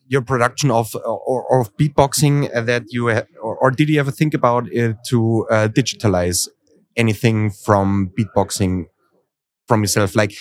your 0.07 0.21
production 0.21 0.71
of 0.71 0.95
or, 0.95 1.61
of 1.61 1.75
beatboxing 1.77 2.51
that 2.65 2.83
you 2.89 3.09
or, 3.09 3.25
or 3.57 3.71
did 3.71 3.89
you 3.89 3.99
ever 3.99 4.11
think 4.11 4.33
about 4.33 4.67
it 4.71 4.97
to 5.07 5.47
uh, 5.49 5.67
digitalize 5.67 6.47
anything 6.95 7.49
from 7.49 8.11
beatboxing 8.17 8.85
from 9.67 9.81
yourself? 9.81 10.15
Like, 10.15 10.33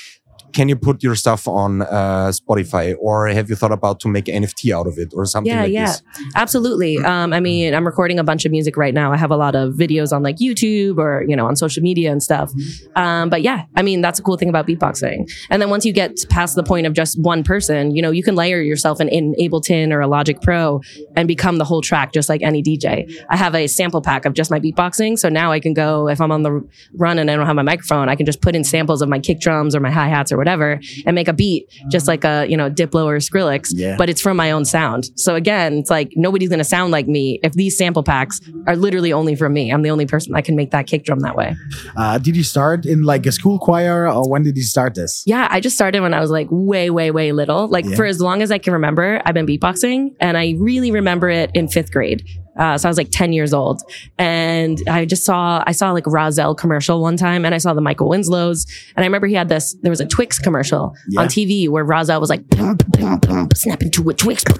can 0.54 0.68
you 0.68 0.76
put 0.76 1.02
your 1.02 1.14
stuff 1.16 1.46
on 1.48 1.82
uh, 1.82 2.30
Spotify, 2.30 2.94
or 3.00 3.26
have 3.28 3.50
you 3.50 3.56
thought 3.56 3.72
about 3.72 4.00
to 4.00 4.08
make 4.08 4.26
NFT 4.26 4.72
out 4.74 4.86
of 4.86 4.96
it, 4.98 5.12
or 5.14 5.26
something 5.26 5.52
Yeah, 5.52 5.62
like 5.62 5.72
yeah. 5.72 5.86
this? 5.86 6.02
Absolutely. 6.36 6.98
Um, 6.98 7.32
I 7.32 7.40
mean, 7.40 7.74
I'm 7.74 7.84
recording 7.84 8.18
a 8.18 8.24
bunch 8.24 8.44
of 8.44 8.52
music 8.52 8.76
right 8.76 8.94
now. 8.94 9.12
I 9.12 9.16
have 9.16 9.30
a 9.30 9.36
lot 9.36 9.54
of 9.56 9.74
videos 9.74 10.12
on 10.14 10.22
like 10.22 10.36
YouTube 10.36 10.98
or, 10.98 11.24
you 11.28 11.34
know, 11.36 11.46
on 11.46 11.56
social 11.56 11.82
media 11.82 12.12
and 12.12 12.22
stuff. 12.22 12.52
Um, 12.94 13.28
but 13.28 13.42
yeah, 13.42 13.64
I 13.74 13.82
mean, 13.82 14.00
that's 14.00 14.18
a 14.18 14.22
cool 14.22 14.36
thing 14.36 14.48
about 14.48 14.66
beatboxing. 14.66 15.30
And 15.50 15.60
then 15.60 15.70
once 15.70 15.84
you 15.84 15.92
get 15.92 16.24
past 16.30 16.54
the 16.54 16.62
point 16.62 16.86
of 16.86 16.92
just 16.92 17.20
one 17.20 17.42
person, 17.42 17.94
you 17.96 18.00
know, 18.00 18.12
you 18.12 18.22
can 18.22 18.36
layer 18.36 18.60
yourself 18.60 19.00
in, 19.00 19.08
in 19.08 19.34
Ableton 19.40 19.92
or 19.92 20.00
a 20.00 20.06
Logic 20.06 20.40
Pro 20.40 20.80
and 21.16 21.26
become 21.26 21.58
the 21.58 21.64
whole 21.64 21.82
track 21.82 22.12
just 22.12 22.28
like 22.28 22.42
any 22.42 22.62
DJ. 22.62 23.12
I 23.28 23.36
have 23.36 23.54
a 23.56 23.66
sample 23.66 24.00
pack 24.00 24.24
of 24.24 24.34
just 24.34 24.50
my 24.50 24.60
beatboxing. 24.60 25.18
So 25.18 25.28
now 25.28 25.50
I 25.50 25.58
can 25.58 25.74
go, 25.74 26.08
if 26.08 26.20
I'm 26.20 26.30
on 26.30 26.44
the 26.44 26.66
run 26.94 27.18
and 27.18 27.28
I 27.30 27.34
don't 27.36 27.46
have 27.46 27.56
my 27.56 27.62
microphone, 27.62 28.08
I 28.08 28.14
can 28.14 28.24
just 28.24 28.40
put 28.40 28.54
in 28.54 28.62
samples 28.62 29.02
of 29.02 29.08
my 29.08 29.18
kick 29.18 29.40
drums 29.40 29.74
or 29.74 29.80
my 29.80 29.90
hi 29.90 30.06
hats 30.06 30.30
or 30.30 30.36
whatever 30.36 30.43
and 30.48 31.14
make 31.14 31.28
a 31.28 31.32
beat 31.32 31.68
just 31.90 32.06
like 32.08 32.24
a, 32.24 32.46
you 32.48 32.56
know, 32.56 32.70
Diplo 32.70 33.04
or 33.04 33.16
Skrillex. 33.18 33.70
Yeah. 33.72 33.96
But 33.96 34.08
it's 34.08 34.20
from 34.20 34.36
my 34.36 34.50
own 34.50 34.64
sound. 34.64 35.10
So 35.16 35.34
again, 35.34 35.74
it's 35.78 35.90
like 35.90 36.12
nobody's 36.16 36.48
going 36.48 36.58
to 36.58 36.64
sound 36.64 36.92
like 36.92 37.06
me 37.08 37.40
if 37.42 37.52
these 37.52 37.76
sample 37.76 38.02
packs 38.02 38.40
are 38.66 38.76
literally 38.76 39.12
only 39.12 39.34
from 39.36 39.52
me. 39.52 39.70
I'm 39.70 39.82
the 39.82 39.90
only 39.90 40.06
person 40.06 40.32
that 40.32 40.44
can 40.44 40.56
make 40.56 40.70
that 40.72 40.86
kick 40.86 41.04
drum 41.04 41.20
that 41.20 41.36
way. 41.36 41.54
Uh, 41.96 42.18
did 42.18 42.36
you 42.36 42.42
start 42.42 42.86
in 42.86 43.02
like 43.04 43.26
a 43.26 43.32
school 43.32 43.58
choir, 43.58 44.08
or 44.08 44.28
when 44.28 44.42
did 44.42 44.56
you 44.56 44.62
start 44.62 44.94
this? 44.94 45.22
Yeah, 45.26 45.48
I 45.50 45.60
just 45.60 45.76
started 45.76 46.00
when 46.00 46.14
I 46.14 46.20
was 46.20 46.30
like 46.30 46.48
way, 46.50 46.90
way, 46.90 47.10
way 47.10 47.32
little. 47.32 47.68
Like 47.68 47.84
Yeah. 47.84 47.96
for 47.96 48.04
as 48.04 48.20
long 48.20 48.42
as 48.42 48.50
I 48.50 48.58
can 48.58 48.72
remember, 48.72 49.20
I've 49.24 49.34
been 49.34 49.46
beatboxing, 49.46 50.14
and 50.20 50.36
I 50.36 50.54
really 50.58 50.90
remember 50.90 51.28
it 51.30 51.50
in 51.54 51.68
fifth 51.68 51.92
grade. 51.92 52.24
Uh, 52.58 52.78
so 52.78 52.88
I 52.88 52.90
was 52.90 52.96
like 52.98 53.08
10 53.10 53.32
years 53.32 53.52
old 53.52 53.82
and 54.18 54.80
I 54.88 55.04
just 55.04 55.24
saw, 55.24 55.62
I 55.66 55.72
saw 55.72 55.90
like 55.92 56.04
Rahzel 56.04 56.56
commercial 56.56 57.00
one 57.02 57.16
time 57.16 57.44
and 57.44 57.54
I 57.54 57.58
saw 57.58 57.74
the 57.74 57.80
Michael 57.80 58.08
Winslows 58.08 58.66
and 58.96 59.04
I 59.04 59.06
remember 59.06 59.26
he 59.26 59.34
had 59.34 59.48
this, 59.48 59.74
there 59.82 59.90
was 59.90 60.00
a 60.00 60.06
Twix 60.06 60.38
commercial 60.38 60.94
Yeah. 61.08 61.22
on 61.22 61.28
TV 61.28 61.68
where 61.68 61.84
Rahzel 61.84 62.20
was 62.20 62.30
like, 62.30 62.48
"Pum, 62.50 62.76
pum, 62.78 63.20
pum, 63.20 63.48
snap 63.54 63.82
into 63.82 64.08
a 64.08 64.14
Twix. 64.14 64.44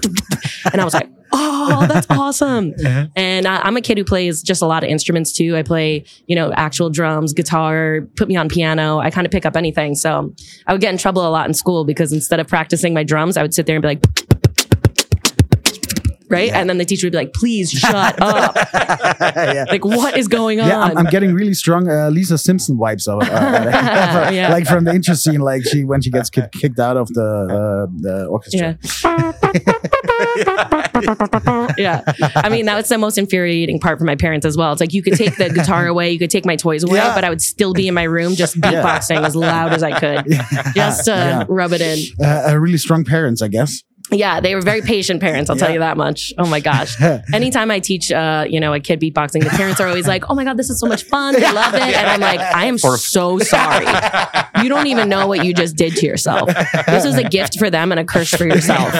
And 0.71 0.81
I 0.81 0.83
was 0.83 0.95
like, 0.95 1.07
oh, 1.31 1.85
that's 1.87 2.07
awesome. 2.09 2.73
And 3.15 3.45
uh, 3.45 3.61
I'm 3.63 3.77
a 3.77 3.81
kid 3.81 3.99
who 3.99 4.03
plays 4.03 4.41
just 4.41 4.63
a 4.63 4.65
lot 4.65 4.83
of 4.83 4.89
instruments 4.89 5.31
too. 5.31 5.55
I 5.55 5.61
play, 5.61 6.05
you 6.25 6.35
know, 6.35 6.51
actual 6.53 6.89
drums, 6.89 7.33
guitar, 7.33 8.01
put 8.15 8.27
me 8.27 8.35
on 8.35 8.49
piano. 8.49 8.97
I 8.97 9.11
kind 9.11 9.27
of 9.27 9.31
pick 9.31 9.45
up 9.45 9.55
anything. 9.55 9.93
So 9.93 10.33
I 10.65 10.71
would 10.71 10.81
get 10.81 10.91
in 10.91 10.97
trouble 10.97 11.27
a 11.27 11.29
lot 11.29 11.47
in 11.47 11.53
school 11.53 11.85
because 11.85 12.11
instead 12.11 12.39
of 12.39 12.47
practicing 12.47 12.95
my 12.95 13.03
drums, 13.03 13.37
I 13.37 13.43
would 13.43 13.53
sit 13.53 13.67
there 13.67 13.75
and 13.75 13.83
be 13.83 13.89
like, 13.89 14.24
right? 16.29 16.51
And 16.51 16.69
then 16.69 16.77
the 16.77 16.85
teacher 16.85 17.05
would 17.07 17.11
be 17.11 17.17
like, 17.17 17.33
please 17.33 17.71
shut 17.71 18.21
up. 18.21 18.55
yeah. 18.75 19.65
Like, 19.69 19.83
what 19.85 20.17
is 20.17 20.27
going 20.27 20.59
on? 20.59 20.67
Yeah, 20.67 20.79
I'm, 20.79 20.97
I'm 20.97 21.05
getting 21.05 21.33
really 21.33 21.53
strong 21.53 21.89
uh, 21.89 22.09
Lisa 22.09 22.37
Simpson 22.37 22.77
vibes 22.77 23.07
of, 23.07 23.21
uh, 23.21 24.29
Yeah. 24.33 24.49
like 24.51 24.65
from 24.65 24.83
the 24.85 24.93
intro 24.93 25.13
scene, 25.15 25.41
like 25.41 25.63
she 25.63 25.83
when 25.83 26.01
she 26.01 26.09
gets 26.09 26.29
kicked, 26.29 26.53
kicked 26.53 26.79
out 26.79 26.97
of 26.97 27.07
the 27.09 27.21
uh, 27.21 27.87
the 27.99 28.25
orchestra. 28.27 28.77
yeah. 31.77 32.01
yeah. 32.17 32.31
I 32.35 32.49
mean, 32.49 32.65
that 32.65 32.75
was 32.75 32.89
the 32.89 32.97
most 32.97 33.17
infuriating 33.17 33.79
part 33.79 33.99
for 33.99 34.05
my 34.05 34.15
parents 34.15 34.45
as 34.45 34.57
well. 34.57 34.71
It's 34.71 34.81
like 34.81 34.93
you 34.93 35.01
could 35.03 35.15
take 35.15 35.37
the 35.37 35.49
guitar 35.49 35.87
away, 35.87 36.11
you 36.11 36.19
could 36.19 36.29
take 36.29 36.45
my 36.45 36.55
toys 36.55 36.83
away, 36.83 36.97
Yeah. 36.97 37.15
but 37.15 37.23
I 37.23 37.29
would 37.29 37.41
still 37.41 37.73
be 37.73 37.87
in 37.87 37.93
my 37.93 38.03
room 38.03 38.35
just 38.35 38.59
beatboxing 38.59 39.23
as 39.23 39.35
loud 39.35 39.73
as 39.73 39.83
I 39.83 39.99
could. 39.99 40.25
Just 40.75 41.05
to 41.05 41.11
Yeah. 41.11 41.45
rub 41.47 41.71
it 41.73 41.81
in. 41.81 41.99
Uh, 42.23 42.49
uh, 42.51 42.55
really 42.57 42.77
strong 42.77 43.03
parents, 43.03 43.41
I 43.41 43.47
guess. 43.47 43.81
Yeah, 44.11 44.39
they 44.39 44.53
were 44.53 44.61
very 44.61 44.81
patient 44.81 45.19
parents. 45.19 45.49
I'll 45.49 45.55
tell 45.55 45.71
you 45.71 45.79
that 45.79 45.97
much. 45.97 46.31
Oh 46.37 46.47
my 46.47 46.59
gosh! 46.59 47.01
Anytime 47.33 47.71
I 47.71 47.79
teach, 47.79 48.11
uh, 48.11 48.45
you 48.47 48.59
know, 48.59 48.71
a 48.73 48.79
kid 48.79 49.01
beatboxing, 49.01 49.43
the 49.43 49.49
parents 49.49 49.81
are 49.81 49.87
always 49.87 50.07
like, 50.07 50.29
"Oh 50.29 50.35
my 50.35 50.43
god, 50.43 50.57
this 50.57 50.69
is 50.69 50.79
so 50.79 50.85
much 50.85 51.03
fun! 51.03 51.33
They 51.33 51.51
love 51.51 51.73
it!" 51.73 51.81
And 51.81 52.07
I'm 52.07 52.19
like, 52.19 52.39
"I 52.39 52.65
am 52.65 52.77
so 52.77 53.39
sorry. 53.39 53.87
You 54.61 54.69
don't 54.69 54.85
even 54.87 55.09
know 55.09 55.25
what 55.27 55.43
you 55.43 55.55
just 55.55 55.75
did 55.75 55.95
to 55.97 56.05
yourself. 56.05 56.49
This 56.85 57.03
is 57.03 57.17
a 57.17 57.23
gift 57.23 57.57
for 57.57 57.69
them 57.71 57.91
and 57.91 57.99
a 57.99 58.05
curse 58.05 58.29
for 58.29 58.45
yourself. 58.45 58.93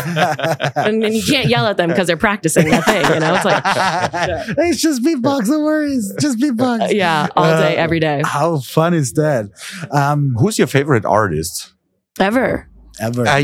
And 0.76 1.04
then 1.04 1.14
you 1.14 1.24
can't 1.24 1.48
yell 1.48 1.68
at 1.68 1.78
them 1.78 1.90
because 1.90 2.08
they're 2.08 2.18
practicing 2.18 2.70
that 2.70 2.86
thing. 2.86 3.14
You 3.14 3.20
know, 3.20 3.36
it's 3.36 3.46
like, 3.46 3.64
it's 4.58 4.82
just 4.82 5.04
beatbox, 5.04 5.48
no 5.48 5.60
worries. 5.62 6.14
Just 6.20 6.40
beatbox. 6.40 6.94
yeah, 6.94 7.28
all 7.36 7.46
day, 7.62 7.78
every 7.78 8.00
day, 8.00 8.22
How 8.26 8.60
fun 8.60 8.94
is 8.94 9.14
that? 9.14 9.50
Um, 9.92 10.36
Who's 10.40 10.58
your 10.58 10.68
favorite 10.68 11.06
artist? 11.06 11.74
ever. 12.20 12.70
ever. 13.00 13.28
Uh, 13.28 13.38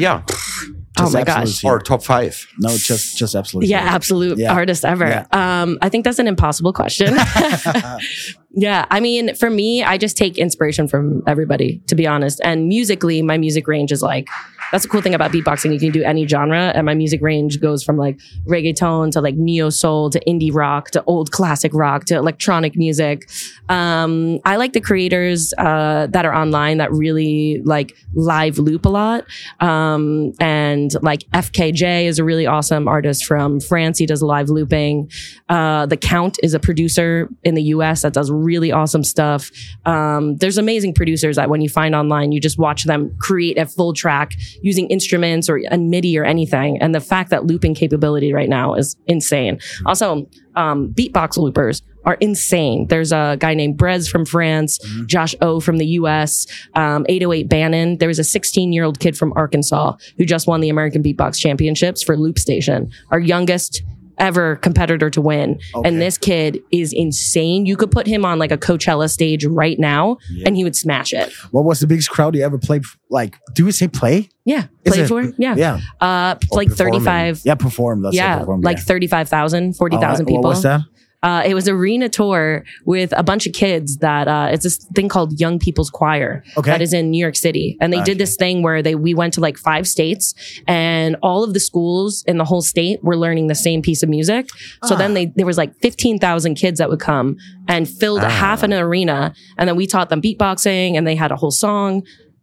yeah, 1.01 1.07
Oh 1.07 1.11
my 1.13 1.21
absolute 1.21 1.45
gosh. 1.45 1.63
or 1.63 1.79
top 1.79 2.03
five. 2.03 2.47
no, 2.59 2.69
just 2.77 3.17
just 3.17 3.35
absolutely. 3.35 3.69
Yeah, 3.69 3.79
absolute 3.81 4.37
Yeah. 4.37 4.53
artist 4.53 4.85
ever. 4.85 5.07
Yeah. 5.07 5.25
Um, 5.63 5.77
I 5.81 5.89
think 5.89 6.05
that's 6.05 6.19
an 6.19 6.27
impossible 6.27 6.73
question. 6.73 7.15
yeah, 8.53 8.85
I 8.91 8.99
mean, 8.99 9.35
for 9.35 9.49
me, 9.49 9.83
I 9.83 9.97
just 9.97 10.17
take 10.17 10.37
inspiration 10.37 10.87
from 10.87 11.23
everybody, 11.27 11.81
to 11.87 11.95
be 11.95 12.05
honest. 12.07 12.41
And 12.43 12.67
musically, 12.67 13.21
my 13.21 13.37
music 13.37 13.67
range 13.67 13.91
is 13.91 14.01
like 14.01 14.27
that's 14.71 14.83
the 14.83 14.89
cool 14.89 15.01
thing 15.01 15.13
about 15.13 15.31
beatboxing. 15.31 15.73
You 15.73 15.79
can 15.79 15.91
do 15.91 16.03
any 16.03 16.25
genre, 16.27 16.71
and 16.75 16.85
my 16.85 16.93
music 16.93 17.21
range 17.21 17.59
goes 17.59 17.83
from 17.83 17.97
like 17.97 18.19
reggaeton 18.47 19.11
to 19.11 19.21
like 19.21 19.35
neo 19.35 19.69
soul 19.69 20.09
to 20.09 20.19
indie 20.25 20.53
rock 20.53 20.91
to 20.91 21.03
old 21.05 21.31
classic 21.31 21.73
rock 21.73 22.05
to 22.05 22.15
electronic 22.15 22.75
music. 22.75 23.29
Um, 23.69 24.39
I 24.45 24.55
like 24.55 24.73
the 24.73 24.81
creators 24.81 25.53
uh, 25.57 26.07
that 26.11 26.25
are 26.25 26.33
online 26.33 26.77
that 26.77 26.91
really 26.91 27.61
like 27.63 27.95
live 28.13 28.57
loop 28.57 28.85
a 28.85 28.89
lot. 28.89 29.25
Um, 29.59 30.33
and 30.39 30.91
like 31.01 31.21
FKJ 31.31 32.05
is 32.05 32.19
a 32.19 32.23
really 32.23 32.45
awesome 32.45 32.87
artist 32.87 33.25
from 33.25 33.59
France. 33.59 33.97
He 33.97 34.05
does 34.05 34.21
live 34.21 34.49
looping. 34.49 35.11
Uh, 35.49 35.85
the 35.85 35.97
Count 35.97 36.37
is 36.43 36.53
a 36.53 36.59
producer 36.59 37.29
in 37.43 37.55
the 37.55 37.63
US 37.63 38.03
that 38.03 38.13
does 38.13 38.31
really 38.31 38.71
awesome 38.71 39.03
stuff. 39.03 39.51
Um, 39.85 40.37
there's 40.37 40.57
amazing 40.57 40.93
producers 40.93 41.35
that 41.35 41.49
when 41.49 41.61
you 41.61 41.69
find 41.69 41.95
online, 41.95 42.31
you 42.31 42.39
just 42.39 42.57
watch 42.57 42.83
them 42.85 43.15
create 43.19 43.57
a 43.57 43.65
full 43.65 43.93
track 43.93 44.33
using 44.61 44.87
instruments 44.87 45.49
or 45.49 45.59
a 45.69 45.77
MIDI 45.77 46.17
or 46.17 46.25
anything. 46.25 46.81
And 46.81 46.93
the 46.93 46.99
fact 46.99 47.29
that 47.29 47.45
looping 47.45 47.75
capability 47.75 48.33
right 48.33 48.49
now 48.49 48.75
is 48.75 48.95
insane. 49.07 49.59
Also, 49.85 50.27
um, 50.55 50.89
beatbox 50.89 51.37
loopers 51.37 51.81
are 52.05 52.15
insane. 52.15 52.87
There's 52.87 53.11
a 53.11 53.37
guy 53.39 53.53
named 53.53 53.77
Brez 53.77 54.09
from 54.09 54.25
France, 54.25 54.79
Josh 55.05 55.35
O 55.41 55.59
from 55.59 55.77
the 55.77 55.85
US, 55.87 56.47
um, 56.75 57.05
808 57.07 57.47
Bannon. 57.47 57.97
There 57.97 58.07
was 58.07 58.19
a 58.19 58.23
16 58.23 58.73
year 58.73 58.83
old 58.83 58.99
kid 58.99 59.17
from 59.17 59.33
Arkansas 59.33 59.95
who 60.17 60.25
just 60.25 60.47
won 60.47 60.61
the 60.61 60.69
American 60.69 61.03
Beatbox 61.03 61.37
Championships 61.37 62.01
for 62.01 62.17
Loop 62.17 62.39
Station, 62.39 62.91
our 63.11 63.19
youngest 63.19 63.83
ever 64.17 64.55
competitor 64.57 65.09
to 65.09 65.21
win. 65.21 65.59
Okay. 65.75 65.87
And 65.87 66.01
this 66.01 66.17
kid 66.17 66.59
is 66.71 66.93
insane. 66.93 67.65
You 67.65 67.75
could 67.77 67.91
put 67.91 68.07
him 68.07 68.25
on 68.25 68.39
like 68.39 68.51
a 68.51 68.57
Coachella 68.57 69.09
stage 69.09 69.45
right 69.45 69.79
now 69.79 70.17
Yeah. 70.31 70.43
and 70.47 70.55
he 70.55 70.63
would 70.63 70.75
smash 70.75 71.13
it. 71.13 71.31
What 71.51 71.65
was 71.65 71.79
the 71.79 71.87
biggest 71.87 72.09
crowd 72.09 72.35
you 72.35 72.43
ever 72.43 72.57
played? 72.57 72.83
Like, 73.09 73.37
do 73.53 73.65
we 73.65 73.71
say 73.71 73.87
play? 73.87 74.29
Yeah. 74.45 74.65
Is 74.85 74.93
Played 74.93 74.99
it? 75.05 75.07
for? 75.07 75.23
Yeah. 75.37 75.55
Yeah, 75.55 75.79
Uh, 75.99 76.35
like 76.51 76.69
performing. 76.69 77.01
35. 77.01 77.41
yeah, 77.45 77.55
perform. 77.55 78.01
That's 78.01 78.15
yeah. 78.15 78.39
perform, 78.39 78.61
like 78.61 78.77
yeah. 78.77 78.83
35,000, 78.83 79.73
40,000 79.75 80.23
Oh, 80.23 80.27
people. 80.27 80.41
What 80.43 80.49
was 80.49 80.63
that? 80.63 80.81
Uh, 81.23 81.43
it 81.45 81.53
was 81.53 81.67
arena 81.69 82.09
tour 82.09 82.63
with 82.85 83.13
a 83.15 83.21
bunch 83.21 83.45
of 83.45 83.53
kids 83.53 83.97
that 83.97 84.27
uh, 84.27 84.49
it's 84.51 84.63
this 84.63 84.77
thing 84.95 85.07
called 85.07 85.39
Young 85.39 85.59
People's 85.59 85.89
Choir 85.91 86.43
Okay. 86.57 86.71
that 86.71 86.81
is 86.81 86.93
in 86.93 87.11
New 87.11 87.19
York 87.19 87.35
City, 87.35 87.77
and 87.79 87.93
they 87.93 87.97
Okay. 87.97 88.05
did 88.05 88.17
this 88.17 88.35
thing 88.35 88.63
where 88.63 88.81
they 88.81 88.95
we 88.95 89.13
went 89.13 89.33
to 89.35 89.39
like 89.41 89.57
five 89.57 89.87
states, 89.87 90.33
and 90.67 91.15
all 91.21 91.43
of 91.43 91.53
the 91.53 91.59
schools 91.59 92.23
in 92.25 92.37
the 92.37 92.45
whole 92.45 92.61
state 92.63 93.03
were 93.03 93.15
learning 93.15 93.47
the 93.47 93.55
same 93.55 93.81
piece 93.83 94.01
of 94.01 94.09
music. 94.09 94.49
So 94.85 94.95
Ah. 94.95 94.97
then 94.97 95.13
they 95.13 95.27
there 95.35 95.45
was 95.45 95.57
like 95.57 95.75
fifteen 95.79 96.17
thousand 96.17 96.55
kids 96.55 96.79
that 96.79 96.89
would 96.89 96.99
come 96.99 97.37
and 97.67 97.87
filled 97.87 98.21
Ah. 98.23 98.29
half 98.29 98.63
an 98.63 98.73
arena, 98.73 99.33
and 99.57 99.69
then 99.69 99.75
we 99.75 99.85
taught 99.85 100.09
them 100.09 100.21
beatboxing, 100.21 100.97
and 100.97 101.05
they 101.05 101.15
had 101.15 101.31
a 101.31 101.35
whole 101.35 101.51
song. 101.51 102.01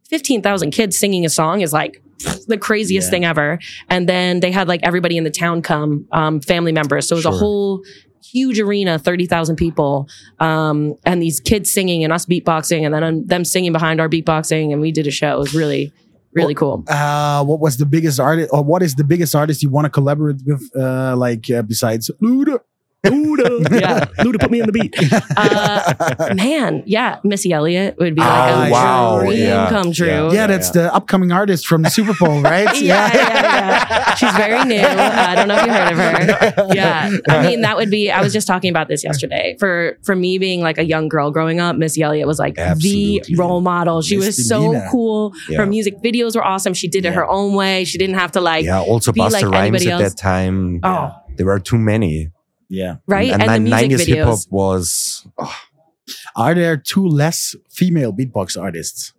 Fifteen 0.08 0.40
thousand 0.40 0.70
kids 0.70 0.96
singing 0.96 1.24
a 1.26 1.28
song 1.28 1.62
is 1.62 1.72
like 1.72 2.00
the 2.48 2.56
craziest 2.58 3.06
Yeah. 3.06 3.10
thing 3.10 3.24
ever. 3.24 3.58
And 3.88 4.08
then 4.08 4.40
they 4.40 4.50
had 4.50 4.66
like 4.66 4.80
everybody 4.82 5.16
in 5.16 5.22
the 5.24 5.30
town 5.30 5.62
come, 5.62 6.04
um, 6.10 6.40
family 6.40 6.72
members. 6.72 7.06
So 7.06 7.14
it 7.14 7.18
was 7.18 7.26
a 7.26 7.30
whole 7.30 7.82
huge 8.22 8.58
arena, 8.58 8.98
30,000 8.98 9.56
people. 9.56 10.08
Um, 10.40 10.96
and 11.04 11.22
these 11.22 11.40
kids 11.40 11.70
singing 11.70 12.04
and 12.04 12.12
us 12.12 12.26
beatboxing 12.26 12.84
and 12.84 12.94
then 12.94 13.02
um, 13.02 13.26
them 13.26 13.44
singing 13.44 13.72
behind 13.72 14.00
our 14.00 14.08
beatboxing. 14.08 14.72
And 14.72 14.80
we 14.80 14.92
did 14.92 15.06
a 15.06 15.10
show. 15.10 15.36
It 15.36 15.38
was 15.38 15.54
really, 15.54 15.92
really 16.32 16.54
cool. 16.54 16.84
Uh, 16.88 17.44
what 17.44 17.60
was 17.60 17.76
the 17.76 17.86
biggest 17.86 18.20
artist, 18.20 18.50
or 18.52 18.62
what 18.62 18.82
is 18.82 18.94
the 18.94 19.04
biggest 19.04 19.34
artist 19.34 19.62
you 19.62 19.70
want 19.70 19.86
to 19.86 19.90
collaborate 19.90 20.42
with? 20.44 20.70
Uh, 20.76 21.16
like 21.16 21.50
uh, 21.50 21.62
besides 21.62 22.10
Luda? 22.22 22.60
Luda, 23.06 23.80
yeah, 23.80 24.04
Luda, 24.24 24.40
put 24.40 24.50
me 24.50 24.58
in 24.58 24.66
the 24.66 24.72
beat. 24.72 24.92
uh, 25.36 26.34
man, 26.34 26.82
yeah, 26.84 27.20
Missy 27.22 27.52
Elliott 27.52 27.96
would 27.98 28.16
be 28.16 28.20
like 28.20 28.68
a 28.68 28.72
wow, 28.72 29.20
dream 29.20 29.38
yeah, 29.38 29.68
come 29.68 29.92
true. 29.92 30.06
yeah. 30.08 30.32
yeah, 30.32 30.46
that's 30.48 30.70
the 30.70 30.92
upcoming 30.92 31.30
artist 31.30 31.68
from 31.68 31.82
the 31.82 31.90
Super 31.90 32.12
Bowl, 32.14 32.42
right? 32.42 32.64
yeah, 32.82 33.08
yeah, 33.14 33.32
yeah. 33.32 34.14
She's 34.16 34.32
very 34.32 34.64
new. 34.64 34.80
Uh, 34.80 35.12
I 35.16 35.34
don't 35.36 35.46
know 35.46 35.58
if 35.58 35.66
you 35.66 35.72
heard 35.72 35.92
of 35.92 36.66
her. 36.66 36.74
Yeah, 36.74 37.16
I 37.28 37.46
mean 37.46 37.60
that 37.60 37.76
would 37.76 37.88
be. 37.88 38.10
I 38.10 38.20
was 38.20 38.32
just 38.32 38.48
talking 38.48 38.70
about 38.70 38.88
this 38.88 39.04
yesterday. 39.04 39.56
For 39.60 39.96
for 40.02 40.16
me 40.16 40.38
being 40.38 40.60
like 40.60 40.78
a 40.78 40.84
young 40.84 41.08
girl 41.08 41.30
growing 41.30 41.60
up, 41.60 41.76
Missy 41.76 42.02
Elliott 42.02 42.26
was 42.26 42.40
like 42.40 42.58
Absolutely. 42.58 43.20
the 43.32 43.40
role 43.40 43.60
model. 43.60 44.02
She 44.02 44.16
Miss 44.16 44.26
was 44.26 44.48
so 44.48 44.72
Divina. 44.72 44.88
cool. 44.90 45.34
Yeah. 45.48 45.58
Her 45.58 45.66
music 45.66 46.02
videos 46.02 46.34
were 46.34 46.44
awesome. 46.44 46.74
She 46.74 46.88
did 46.88 47.04
it 47.04 47.14
her 47.14 47.28
own 47.28 47.54
way. 47.54 47.84
She 47.84 47.96
didn't 47.96 48.16
have 48.16 48.32
to 48.32 48.40
like 48.40 48.64
yeah, 48.64 48.80
also 48.80 49.12
be 49.12 49.20
Busta 49.20 49.42
like 49.42 49.44
Rhymes 49.44 49.86
at 49.86 49.92
else. 49.92 50.02
that 50.02 50.18
time. 50.18 50.80
Oh. 50.82 51.14
There 51.36 51.48
are 51.50 51.60
too 51.60 51.78
many. 51.78 52.32
Yeah. 52.68 52.96
right 53.06 53.30
And, 53.30 53.42
and, 53.42 53.66
the 53.66 53.70
music 53.70 53.90
90s 53.90 54.06
hip 54.06 54.26
hop 54.26 54.38
was 54.50 55.26
oh, 55.38 55.56
Are 56.36 56.54
there 56.54 56.76
two 56.76 57.06
less 57.06 57.56
female 57.70 58.12
beatbox 58.12 58.60
artists? 58.60 59.12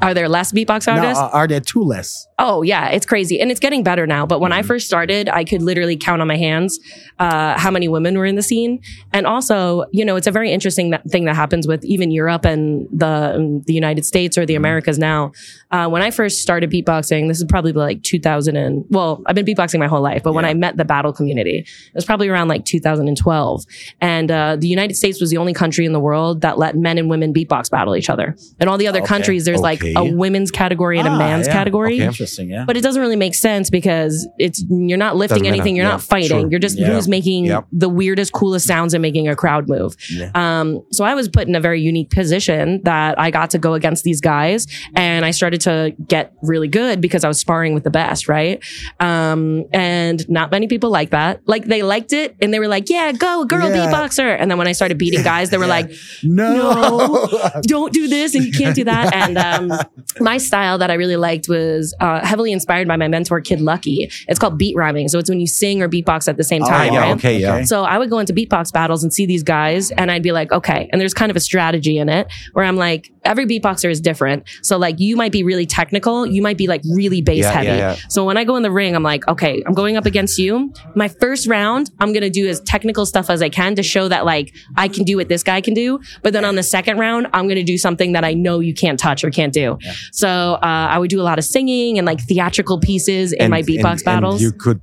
Are 0.00 0.14
there 0.14 0.28
less 0.28 0.52
beatbox 0.52 0.90
artists? 0.92 1.18
are 1.22 1.30
are 1.30 1.46
there 1.46 1.60
two 1.60 1.82
less? 1.82 2.26
Oh 2.38 2.62
yeah, 2.62 2.88
it's 2.88 3.06
crazy, 3.06 3.40
and 3.40 3.50
it's 3.50 3.60
getting 3.60 3.82
better 3.84 4.06
now. 4.06 4.26
But 4.26 4.40
when 4.40 4.50
Mm-hmm. 4.52 4.58
I 4.58 4.62
first 4.62 4.86
started, 4.86 5.28
I 5.28 5.44
could 5.44 5.62
literally 5.62 5.96
count 5.96 6.20
on 6.22 6.28
my 6.28 6.36
hands 6.36 6.78
uh, 7.18 7.56
how 7.58 7.70
many 7.70 7.88
women 7.88 8.18
were 8.18 8.26
in 8.26 8.34
the 8.34 8.42
scene. 8.42 8.80
And 9.12 9.26
also, 9.26 9.84
you 9.92 10.04
know, 10.04 10.16
it's 10.16 10.26
a 10.26 10.30
very 10.32 10.50
interesting 10.52 10.90
that 10.90 11.04
thing 11.10 11.24
that 11.26 11.36
happens 11.36 11.66
with 11.68 11.84
even 11.84 12.10
Europe 12.10 12.44
and 12.44 12.88
the 12.92 13.34
um, 13.36 13.62
the 13.62 13.74
United 13.74 14.04
States 14.04 14.36
or 14.38 14.46
the 14.46 14.54
Mm-hmm. 14.54 14.62
Americas 14.62 14.98
now. 14.98 15.32
Uh, 15.70 15.88
when 15.88 16.02
I 16.02 16.10
first 16.10 16.40
started 16.42 16.70
beatboxing, 16.70 17.28
this 17.28 17.38
is 17.38 17.44
probably 17.48 17.72
like 17.72 18.02
2000 18.02 18.56
and 18.56 18.84
well, 18.90 19.22
I've 19.26 19.34
been 19.34 19.46
beatboxing 19.46 19.78
my 19.78 19.86
whole 19.88 20.02
life, 20.02 20.22
but 20.22 20.34
when 20.34 20.44
I 20.44 20.52
met 20.54 20.76
the 20.76 20.84
battle 20.84 21.12
community, 21.12 21.58
it 21.60 21.94
was 21.94 22.04
probably 22.04 22.28
around 22.28 22.48
like 22.48 22.64
2012. 22.64 23.64
And 24.00 24.30
uh, 24.30 24.56
the 24.56 24.68
United 24.68 24.94
States 24.94 25.20
was 25.20 25.30
the 25.30 25.36
only 25.38 25.54
country 25.54 25.84
in 25.86 25.92
the 25.92 26.00
world 26.00 26.42
that 26.42 26.58
let 26.58 26.76
men 26.76 26.98
and 26.98 27.08
women 27.08 27.32
beatbox 27.32 27.70
battle 27.70 27.96
each 27.96 28.10
other. 28.10 28.36
In 28.60 28.68
all 28.68 28.78
the 28.78 28.86
other 28.86 28.98
Okay. 29.00 29.06
countries, 29.08 29.44
there's 29.44 29.60
like 29.60 29.81
Okay. 29.82 29.94
a 29.96 30.04
women's 30.16 30.50
category 30.50 30.98
and 30.98 31.08
a 31.08 31.10
Ah, 31.10 31.18
man's 31.18 31.46
yeah. 31.46 31.52
category. 31.52 31.94
Okay. 31.96 32.04
Interesting, 32.06 32.50
yeah. 32.50 32.64
But 32.64 32.76
it 32.76 32.82
doesn't 32.82 33.00
really 33.00 33.16
make 33.16 33.34
sense 33.34 33.70
because 33.70 34.26
it's 34.38 34.64
you're 34.70 34.98
not 34.98 35.16
lifting 35.16 35.38
Doesn't 35.44 35.54
anything, 35.54 35.76
you're 35.76 35.84
Yeah, 35.86 35.92
not 35.92 36.02
fighting. 36.02 36.28
sure. 36.42 36.50
You're 36.50 36.60
just 36.60 36.78
who's 36.78 37.08
making 37.08 37.46
Yep. 37.46 37.66
the 37.72 37.88
weirdest, 37.88 38.32
coolest 38.32 38.66
sounds 38.66 38.94
and 38.94 39.02
making 39.02 39.28
a 39.28 39.36
crowd 39.36 39.68
move. 39.68 39.96
Um, 40.34 40.82
so 40.92 41.04
I 41.04 41.14
was 41.14 41.28
put 41.28 41.48
in 41.48 41.54
a 41.54 41.60
very 41.60 41.80
unique 41.80 42.10
position 42.10 42.80
that 42.84 43.18
I 43.18 43.30
got 43.30 43.50
to 43.50 43.58
go 43.58 43.74
against 43.74 44.04
these 44.04 44.20
guys 44.20 44.66
and 44.94 45.24
I 45.24 45.30
started 45.32 45.60
to 45.62 45.94
get 46.08 46.32
really 46.42 46.68
good 46.68 47.00
because 47.00 47.24
I 47.24 47.28
was 47.28 47.38
sparring 47.38 47.74
with 47.74 47.84
the 47.84 47.90
best, 47.90 48.28
right? 48.28 48.62
Um, 49.00 49.64
and 49.72 50.28
not 50.28 50.50
many 50.50 50.66
people 50.68 50.90
like 50.90 51.10
that. 51.10 51.40
Like 51.46 51.64
they 51.64 51.82
liked 51.82 52.12
it 52.12 52.36
and 52.40 52.52
they 52.54 52.58
were 52.58 52.68
like, 52.68 52.88
yeah, 52.90 53.12
go 53.12 53.44
girl 53.44 53.68
beatboxer. 53.70 54.36
And 54.38 54.50
then 54.50 54.58
when 54.58 54.66
I 54.68 54.72
started 54.72 54.98
beating 54.98 55.22
guys, 55.22 55.50
they 55.50 55.58
were 55.58 55.66
like, 55.78 55.90
no. 56.22 57.28
don't 57.62 57.92
do 57.92 58.08
this 58.08 58.34
and 58.34 58.44
you 58.44 58.52
can't 58.52 58.74
do 58.74 58.84
that. 58.84 59.14
And 59.14 59.38
um, 59.38 59.71
my 60.20 60.38
style 60.38 60.78
that 60.78 60.90
I 60.90 60.94
really 60.94 61.16
liked 61.16 61.48
was 61.48 61.94
uh, 62.00 62.24
heavily 62.24 62.52
inspired 62.52 62.88
by 62.88 62.96
my 62.96 63.08
mentor, 63.08 63.40
Kid 63.40 63.60
Lucky. 63.60 64.10
It's 64.28 64.38
called 64.38 64.58
beat 64.58 64.76
rhyming. 64.76 65.08
So 65.08 65.18
it's 65.18 65.28
when 65.30 65.40
you 65.40 65.46
sing 65.46 65.82
or 65.82 65.88
beatbox 65.88 66.28
at 66.28 66.36
the 66.36 66.44
same 66.44 66.62
Oh, 66.62 66.68
time, 66.68 66.92
yeah, 66.92 67.00
right? 67.00 67.16
okay, 67.16 67.38
yeah. 67.38 67.64
So 67.64 67.84
I 67.84 67.98
would 67.98 68.10
go 68.10 68.18
into 68.18 68.32
beatbox 68.32 68.72
battles 68.72 69.02
and 69.02 69.12
see 69.12 69.26
these 69.26 69.42
guys, 69.42 69.90
and 69.92 70.10
I'd 70.10 70.22
be 70.22 70.32
like, 70.32 70.52
okay. 70.52 70.88
And 70.92 71.00
there's 71.00 71.14
kind 71.14 71.30
of 71.30 71.36
a 71.36 71.40
strategy 71.40 71.98
in 71.98 72.08
it 72.08 72.30
where 72.52 72.64
I'm 72.64 72.76
like, 72.76 73.11
every 73.24 73.46
beatboxer 73.46 73.90
is 73.90 74.00
different. 74.00 74.44
So 74.62 74.76
like, 74.78 74.98
you 74.98 75.16
might 75.16 75.32
be 75.32 75.42
really 75.44 75.66
technical, 75.66 76.26
you 76.26 76.42
might 76.42 76.58
be 76.58 76.66
like 76.66 76.82
really 76.92 77.22
bass 77.22 77.38
Yeah, 77.44 77.50
heavy. 77.52 77.66
yeah, 77.68 77.76
yeah. 77.76 77.96
So 78.08 78.24
when 78.24 78.36
I 78.36 78.44
go 78.44 78.56
in 78.56 78.62
the 78.62 78.70
ring, 78.70 78.94
I'm 78.94 79.02
like, 79.02 79.26
okay, 79.28 79.62
I'm 79.66 79.74
going 79.74 79.96
up 79.96 80.06
against 80.06 80.38
you. 80.38 80.72
My 80.94 81.08
first 81.08 81.46
round, 81.46 81.90
I'm 82.00 82.12
gonna 82.12 82.30
do 82.30 82.48
as 82.48 82.60
technical 82.60 83.06
stuff 83.06 83.30
as 83.30 83.42
I 83.42 83.48
can 83.48 83.74
to 83.76 83.82
show 83.82 84.08
that 84.08 84.24
like 84.24 84.54
I 84.76 84.88
can 84.88 85.04
do 85.04 85.16
what 85.16 85.28
this 85.28 85.42
guy 85.42 85.60
can 85.60 85.74
do. 85.74 86.00
But 86.22 86.32
then 86.32 86.44
on 86.44 86.54
the 86.56 86.62
second 86.62 86.98
round, 86.98 87.28
I'm 87.32 87.48
gonna 87.48 87.62
do 87.62 87.78
something 87.78 88.12
that 88.12 88.24
I 88.24 88.34
know 88.34 88.60
you 88.60 88.74
can't 88.74 88.98
touch 88.98 89.24
or 89.24 89.30
can't 89.30 89.52
do. 89.52 89.78
So 90.12 90.28
uh, 90.54 90.58
I 90.62 90.98
would 90.98 91.10
do 91.10 91.20
a 91.20 91.24
lot 91.24 91.38
of 91.38 91.44
singing 91.44 91.98
and 91.98 92.06
like 92.06 92.20
theatrical 92.20 92.78
pieces 92.80 93.32
in 93.32 93.50
my 93.50 93.62
beatbox 93.62 93.92
and 93.92 94.04
battles. 94.04 94.42
you 94.42 94.52
could 94.52 94.80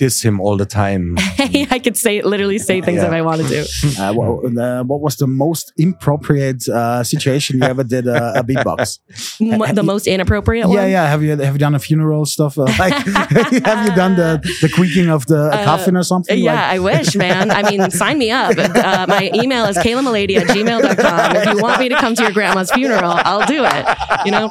diss 0.00 0.22
him 0.28 0.40
all 0.40 0.56
the 0.56 0.64
time. 0.82 1.02
I 1.76 1.78
could 1.84 1.96
say 2.04 2.22
literally 2.22 2.58
say 2.58 2.80
things 2.80 3.00
Yeah. 3.02 3.06
if 3.08 3.12
I 3.12 3.22
wanted 3.22 3.46
to. 3.54 3.60
Uh, 4.00 4.12
what, 4.14 4.26
uh, 4.56 4.82
what 4.90 5.00
was 5.06 5.14
the 5.16 5.26
most 5.26 5.72
inappropriate 5.76 6.66
uh, 6.68 7.04
situation 7.04 7.58
you 7.60 7.64
ever 7.64 7.84
did 7.84 8.08
uh, 8.08 8.32
a 8.40 8.42
beatbox? 8.42 8.98
M- 9.40 9.74
the 9.74 9.82
most 9.82 10.06
inappropriate 10.06 10.66
Yeah, 10.68 10.80
one. 10.82 10.90
yeah. 10.96 11.06
Have 11.12 11.22
you 11.22 11.30
have 11.36 11.54
you 11.54 11.58
done 11.66 11.74
a 11.74 11.78
funeral 11.78 12.24
stuff? 12.24 12.56
Uh, 12.58 12.64
like, 12.78 12.94
have 12.94 13.80
you 13.86 13.94
done 14.02 14.14
the 14.22 14.30
the 14.62 14.68
creaking 14.76 15.08
of 15.16 15.26
the 15.26 15.40
Uh, 15.52 15.64
coffin 15.70 15.94
or 16.00 16.04
something? 16.12 16.38
Yeah, 16.38 16.54
Like, 16.54 16.74
I 16.76 16.78
wish, 16.90 17.14
man. 17.16 17.50
I 17.50 17.60
mean, 17.70 17.90
sign 17.90 18.16
me 18.18 18.30
up. 18.30 18.56
Uh, 18.56 19.06
my 19.16 19.30
email 19.42 19.64
is 19.66 19.76
kailamullady 19.84 20.34
at 20.40 20.46
gmail.com. 20.54 21.36
If 21.36 21.44
you 21.50 21.56
want 21.66 21.76
me 21.82 21.88
to 21.92 21.96
come 22.02 22.14
to 22.14 22.22
your 22.22 22.32
grandma's 22.32 22.70
funeral, 22.72 23.12
I'll 23.30 23.46
do 23.46 23.60
it. 23.76 23.84
You 24.24 24.32
know? 24.32 24.46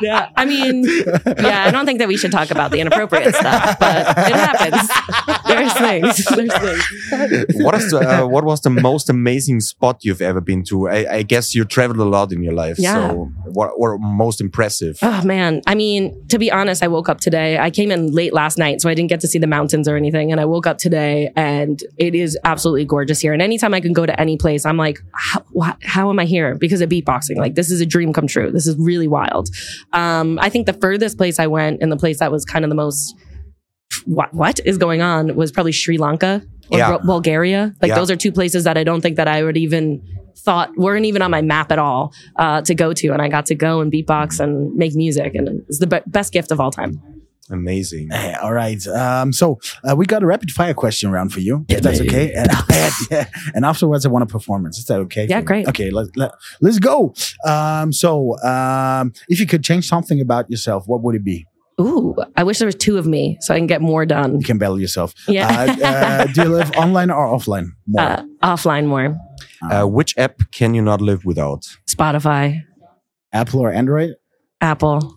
Yeah. 0.00 0.28
I 0.36 0.44
mean, 0.44 0.84
yeah, 1.38 1.64
I 1.66 1.70
don't 1.70 1.86
think 1.86 1.98
that 1.98 2.08
we 2.08 2.16
should 2.16 2.32
talk 2.32 2.50
about 2.50 2.70
the 2.70 2.80
inappropriate 2.80 3.34
stuff, 3.34 3.78
but 3.78 3.96
it 4.30 4.34
happens. 4.34 4.90
There's 5.46 5.72
things. 5.74 6.24
There's 6.36 6.58
things. 6.58 7.64
what 7.64 7.74
is 7.74 7.90
the, 7.90 7.98
uh, 8.22 8.26
what 8.26 8.44
was 8.44 8.60
the 8.60 8.70
most 8.70 9.08
amazing 9.10 9.60
spot 9.60 10.04
you've 10.04 10.22
ever 10.22 10.40
been 10.40 10.62
to? 10.64 10.88
I, 10.88 11.16
I 11.16 11.22
guess 11.22 11.54
you 11.54 11.64
traveled 11.64 11.98
a 11.98 12.04
lot 12.04 12.32
in 12.32 12.42
your 12.42 12.54
life. 12.54 12.78
Yeah. 12.78 13.10
So 13.10 13.24
what 13.44 13.78
what 13.78 13.98
most 14.00 14.40
impressive? 14.40 14.98
Oh 15.02 15.22
man. 15.24 15.62
I 15.66 15.74
mean, 15.74 16.26
to 16.28 16.38
be 16.38 16.50
honest, 16.50 16.82
I 16.82 16.88
woke 16.88 17.08
up 17.08 17.20
today. 17.20 17.58
I 17.58 17.70
came 17.70 17.90
in 17.90 18.12
late 18.12 18.32
last 18.32 18.58
night, 18.58 18.80
so 18.80 18.88
I 18.88 18.94
didn't 18.94 19.08
get 19.10 19.20
to 19.20 19.26
see 19.28 19.38
the 19.38 19.46
mountains 19.46 19.88
or 19.88 19.96
anything. 19.96 20.32
And 20.32 20.40
I 20.40 20.44
woke 20.44 20.66
up 20.66 20.78
today 20.78 21.30
and 21.36 21.82
it 21.98 22.14
is 22.14 22.38
absolutely 22.44 22.84
gorgeous 22.84 23.20
here. 23.20 23.32
And 23.32 23.42
anytime 23.42 23.74
I 23.74 23.80
can 23.80 23.92
go 23.92 24.06
to 24.06 24.18
any 24.20 24.36
place, 24.36 24.64
I'm 24.64 24.76
like, 24.76 25.00
how, 25.12 25.44
wha- 25.52 25.76
how 25.82 26.10
am 26.10 26.18
I 26.18 26.24
here? 26.24 26.54
Because 26.54 26.80
of 26.80 26.88
beatboxing. 26.90 27.36
Like, 27.36 27.54
this 27.54 27.70
is 27.70 27.80
a 27.80 27.86
dream 27.86 28.12
come 28.12 28.26
true. 28.26 28.50
This 28.50 28.66
is 28.66 28.76
really 28.76 29.08
wild. 29.08 29.48
Um, 29.92 30.38
I 30.40 30.48
think 30.48 30.66
the 30.66 30.72
furthest 30.74 31.16
place 31.18 31.38
I 31.38 31.46
went 31.46 31.82
and 31.82 31.90
the 31.90 31.96
place 31.96 32.18
that 32.20 32.30
was 32.30 32.44
kind 32.44 32.64
of 32.64 32.68
the 32.68 32.74
most, 32.76 33.14
what, 34.06 34.32
what 34.32 34.60
is 34.64 34.78
going 34.78 35.02
on 35.02 35.34
was 35.36 35.50
probably 35.52 35.72
Sri 35.72 35.98
Lanka 35.98 36.42
or 36.70 36.78
Yeah. 36.78 36.90
Bul- 36.98 37.06
Bulgaria. 37.06 37.74
Like, 37.82 37.90
Yeah. 37.90 37.94
those 37.96 38.10
are 38.10 38.16
two 38.16 38.32
places 38.32 38.64
that 38.64 38.76
I 38.78 38.84
don't 38.84 39.00
think 39.00 39.16
that 39.16 39.26
I 39.28 39.42
would 39.42 39.56
even 39.56 40.00
thought 40.44 40.70
weren't 40.76 41.04
even 41.06 41.22
on 41.22 41.30
my 41.30 41.42
map 41.42 41.70
at 41.72 41.78
all 41.78 42.12
uh, 42.36 42.62
to 42.62 42.74
go 42.74 42.92
to, 42.94 43.08
and 43.08 43.20
I 43.20 43.28
got 43.28 43.46
to 43.46 43.54
go 43.54 43.80
and 43.80 43.92
beatbox 43.92 44.40
and 44.40 44.74
make 44.74 44.94
music, 44.94 45.34
and 45.34 45.62
it's 45.68 45.78
the 45.80 45.86
be- 45.86 46.00
best 46.06 46.32
gift 46.32 46.50
of 46.50 46.60
all 46.60 46.70
time. 46.70 46.98
Amazing. 47.50 48.12
Eh, 48.12 48.34
all 48.42 48.52
right. 48.52 48.84
Um, 48.86 49.32
so 49.32 49.58
uh, 49.88 49.96
we 49.96 50.06
got 50.06 50.22
a 50.22 50.26
rapid 50.26 50.50
fire 50.50 50.74
question 50.74 51.10
round 51.10 51.32
for 51.32 51.40
you, 51.40 51.64
if 51.68 51.80
that's 51.82 52.00
okay. 52.00 52.32
And, 52.40 52.48
yeah, 53.10 53.26
and 53.54 53.64
afterwards, 53.64 54.06
I 54.06 54.08
want 54.08 54.22
a 54.22 54.26
performance. 54.26 54.78
Is 54.78 54.84
that 54.86 55.00
okay? 55.00 55.26
Yeah, 55.26 55.36
for 55.36 55.40
you? 55.40 55.46
great. 55.46 55.68
Okay, 55.68 55.90
let, 55.90 56.16
let, 56.16 56.32
let's 56.60 56.78
go. 56.78 57.14
Um, 57.46 57.92
so 57.92 58.38
um, 58.42 59.12
if 59.28 59.40
you 59.40 59.46
could 59.46 59.64
change 59.64 59.86
something 59.88 60.20
about 60.20 60.50
yourself, 60.50 60.84
what 60.86 61.02
would 61.02 61.14
it 61.14 61.24
be? 61.24 61.46
Ooh, 61.80 62.14
I 62.36 62.42
wish 62.42 62.58
there 62.58 62.66
was 62.66 62.74
two 62.74 62.98
of 62.98 63.06
me 63.06 63.38
so 63.40 63.54
I 63.54 63.58
can 63.58 63.66
get 63.66 63.80
more 63.80 64.04
done. 64.04 64.38
You 64.38 64.44
can 64.44 64.58
battle 64.58 64.78
yourself. 64.78 65.14
Yeah. 65.26 65.48
Uh, 65.48 65.86
uh, 65.86 66.26
do 66.26 66.42
you 66.42 66.48
live 66.50 66.70
online 66.76 67.10
or 67.10 67.26
offline? 67.26 67.68
More. 67.86 68.02
Uh, 68.02 68.22
offline 68.42 68.86
more. 68.86 69.16
Uh, 69.62 69.86
which 69.86 70.16
app 70.18 70.40
can 70.52 70.74
you 70.74 70.82
not 70.82 71.00
live 71.00 71.24
without? 71.24 71.64
Spotify, 71.88 72.62
Apple 73.32 73.60
or 73.60 73.72
Android? 73.72 74.14
Apple. 74.60 75.16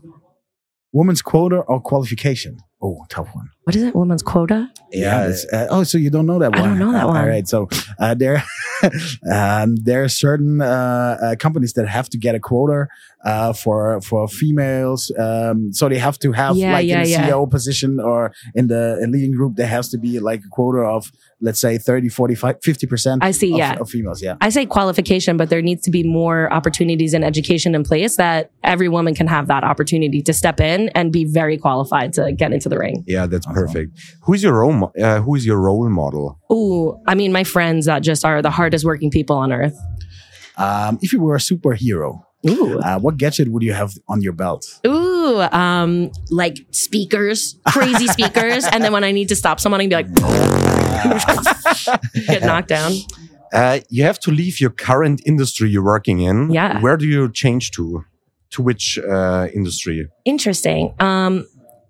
Woman's 0.94 1.24
quota 1.24 1.62
or 1.62 1.82
qualification? 1.82 2.60
Oh, 2.80 3.06
tough 3.10 3.34
one. 3.34 3.50
What 3.64 3.76
is 3.78 3.84
it? 3.84 3.96
Woman's 3.96 4.22
quota? 4.24 4.70
Yeah. 4.92 5.20
that's- 5.20 5.46
uh, 5.54 5.68
oh, 5.70 5.84
so 5.84 5.98
you 5.98 6.10
don't 6.10 6.26
know 6.26 6.40
that 6.40 6.52
one? 6.52 6.60
I 6.62 6.68
don't 6.68 6.80
know 6.80 6.92
that 6.92 7.06
Uh, 7.06 7.08
one. 7.08 7.18
All 7.18 7.28
right. 7.28 7.48
So 7.48 7.70
uh, 8.00 8.14
there, 8.14 8.44
um, 9.32 9.76
there 9.78 10.04
are 10.04 10.10
certain 10.10 10.62
uh, 10.62 11.18
uh, 11.22 11.36
companies 11.38 11.74
that 11.74 11.88
have 11.88 12.10
to 12.10 12.18
get 12.18 12.36
a 12.36 12.40
quota 12.40 12.88
uh, 13.26 13.54
for 13.54 14.02
for 14.02 14.28
females. 14.28 15.12
Um, 15.18 15.72
so 15.72 15.88
they 15.88 15.98
have 15.98 16.20
to 16.20 16.32
have 16.34 16.58
Yeah, 16.58 16.74
like 16.74 16.86
yeah, 16.88 16.98
in 16.98 17.04
the 17.04 17.10
yeah. 17.10 17.30
CEO 17.30 17.50
position 17.50 18.00
or 18.00 18.34
in 18.54 18.68
the 18.68 18.98
leading 19.10 19.32
group, 19.32 19.56
there 19.56 19.68
has 19.68 19.90
to 19.90 19.98
be 19.98 20.20
like 20.20 20.42
a 20.46 20.50
quota 20.50 20.80
of 20.80 21.12
let's 21.42 21.60
say 21.60 21.78
30, 21.78 22.10
45, 22.10 22.58
50 22.64 22.88
percent. 22.88 23.24
I 23.24 23.32
see, 23.32 23.52
Of, 23.54 23.58
yeah. 23.60 23.76
of 23.80 23.90
females. 23.90 24.22
Yeah. 24.22 24.36
I 24.42 24.50
say 24.50 24.66
qualification, 24.66 25.38
but 25.38 25.50
there 25.50 25.62
needs 25.62 25.82
to 25.84 25.92
be 25.92 26.04
more 26.04 26.52
opportunities 26.54 27.14
and 27.14 27.24
education 27.24 27.76
in 27.76 27.84
place 27.84 28.16
that 28.18 28.52
every 28.64 28.88
woman 28.90 29.14
can 29.16 29.28
have 29.28 29.48
that 29.48 29.64
opportunity 29.64 30.22
to 30.22 30.34
step 30.34 30.60
in 30.60 30.90
and 30.90 31.12
be 31.12 31.26
very 31.26 31.58
qualified 31.58 32.14
to 32.14 32.32
get 32.34 32.52
into 32.54 32.70
the 32.70 32.78
ring. 32.78 33.04
Yeah, 33.08 33.26
that's 33.26 33.46
Awesome. 33.48 33.53
Perfect. 33.54 33.98
Who's 34.24 34.44
your 34.44 34.54
role? 34.60 34.74
mo- 34.74 34.92
Uh, 35.02 35.22
who 35.22 35.36
is 35.36 35.46
your 35.46 35.58
role 35.60 35.88
model? 35.90 36.40
Oh, 36.50 37.00
I 37.08 37.16
mean, 37.16 37.32
my 37.32 37.44
friends 37.44 37.86
that 37.86 38.02
just 38.04 38.26
are 38.26 38.42
the 38.42 38.50
hardest 38.52 38.84
working 38.86 39.10
people 39.12 39.36
on 39.38 39.52
earth. 39.52 39.76
Um, 40.58 41.00
if 41.02 41.12
you 41.14 41.20
were 41.22 41.36
a 41.36 41.40
superhero, 41.40 42.22
Ooh. 42.48 42.80
uh, 42.80 43.00
what 43.00 43.18
gadget 43.18 43.50
would 43.52 43.64
you 43.64 43.74
have 43.74 43.94
on 44.08 44.22
your 44.22 44.34
belt? 44.34 44.66
Ooh, 44.86 45.42
um, 45.52 46.12
like 46.30 46.58
speakers, 46.72 47.56
crazy 47.68 48.08
speakers. 48.08 48.66
And 48.66 48.84
then 48.84 48.92
when 48.94 49.04
I 49.04 49.12
need 49.12 49.30
to 49.30 49.36
stop 49.36 49.60
someone, 49.60 49.82
I 49.82 49.86
can 49.86 49.90
be 49.90 49.96
like, 49.96 50.14
get 52.28 52.44
knocked 52.44 52.68
down. 52.70 52.94
Uh, 53.52 53.80
you 53.90 54.04
have 54.04 54.20
to 54.20 54.32
leave 54.32 54.60
your 54.60 54.70
current 54.72 55.22
industry 55.26 55.70
you're 55.70 55.84
working 55.84 56.20
in. 56.22 56.52
Yeah. 56.52 56.80
Where 56.82 56.98
do 56.98 57.06
you 57.08 57.32
change 57.32 57.72
to? 57.72 58.06
To 58.52 58.62
which 58.62 59.00
uh, 59.00 59.48
industry? 59.54 60.08
Interesting. 60.26 60.94
Um, 61.00 61.48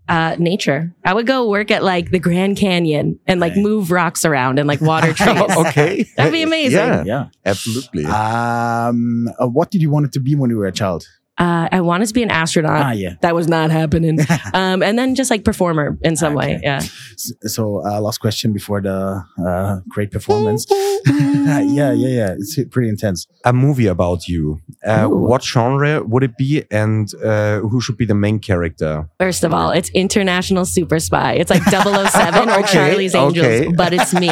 Uh, 0.09 0.35
nature. 0.37 0.93
I 1.05 1.13
would 1.13 1.25
go 1.27 1.47
work 1.49 1.71
at 1.71 1.81
like 1.83 2.11
the 2.11 2.19
Grand 2.19 2.57
Canyon 2.57 3.19
and 3.25 3.39
like 3.39 3.53
Right. 3.55 3.63
move 3.63 3.89
rocks 3.89 4.25
around 4.25 4.59
and 4.59 4.67
like 4.67 4.81
water 4.81 5.13
trees. 5.13 5.39
okay. 5.57 6.05
That'd 6.17 6.33
be 6.33 6.41
amazing. 6.43 6.77
Yeah, 6.77 7.03
Yeah. 7.05 7.25
absolutely. 7.45 8.05
Um, 8.05 9.29
uh, 9.39 9.47
what 9.47 9.71
did 9.71 9.81
you 9.81 9.89
want 9.89 10.05
it 10.07 10.11
to 10.13 10.19
be 10.19 10.35
when 10.35 10.49
you 10.49 10.57
were 10.57 10.67
a 10.67 10.71
child? 10.73 11.07
Uh, 11.37 11.67
I 11.71 11.81
wanted 11.81 12.07
to 12.07 12.13
be 12.13 12.21
an 12.21 12.29
astronaut. 12.29 12.83
ah, 12.85 12.91
yeah. 12.91 13.15
That 13.21 13.33
was 13.33 13.47
not 13.47 13.71
happening. 13.71 14.19
um, 14.53 14.83
and 14.83 14.97
then 14.99 15.15
just 15.15 15.31
like 15.31 15.43
performer 15.43 15.97
in 16.03 16.15
some 16.15 16.35
way. 16.35 16.59
Yeah. 16.61 16.81
So, 17.17 17.83
uh, 17.85 17.99
last 18.01 18.19
question 18.19 18.53
before 18.53 18.81
the 18.81 19.23
uh, 19.43 19.79
great 19.89 20.11
performance. 20.11 20.65
yeah, 21.07 21.59
yeah, 21.61 21.91
yeah. 21.93 22.35
It's 22.37 22.57
pretty 22.69 22.89
intense. 22.89 23.25
a 23.45 23.51
movie 23.53 23.87
about 23.87 24.27
you. 24.27 24.59
Uh, 24.85 25.07
what 25.07 25.43
genre 25.43 26.03
would 26.03 26.23
it 26.23 26.37
be, 26.37 26.63
and 26.69 27.11
uh, 27.23 27.59
who 27.61 27.81
should 27.81 27.97
be 27.97 28.05
the 28.05 28.13
main 28.15 28.39
character? 28.39 29.09
First 29.19 29.43
of 29.43 29.53
all, 29.53 29.71
it's 29.71 29.89
International 29.91 30.65
Super 30.65 30.99
Spy. 30.99 31.33
It's 31.33 31.49
like 31.49 31.63
007 31.69 32.49
or 32.49 32.61
Charlie's 32.63 33.15
Angels, 33.15 33.45
okay. 33.45 33.71
but 33.75 33.91
it's 33.93 34.13
me. 34.13 34.29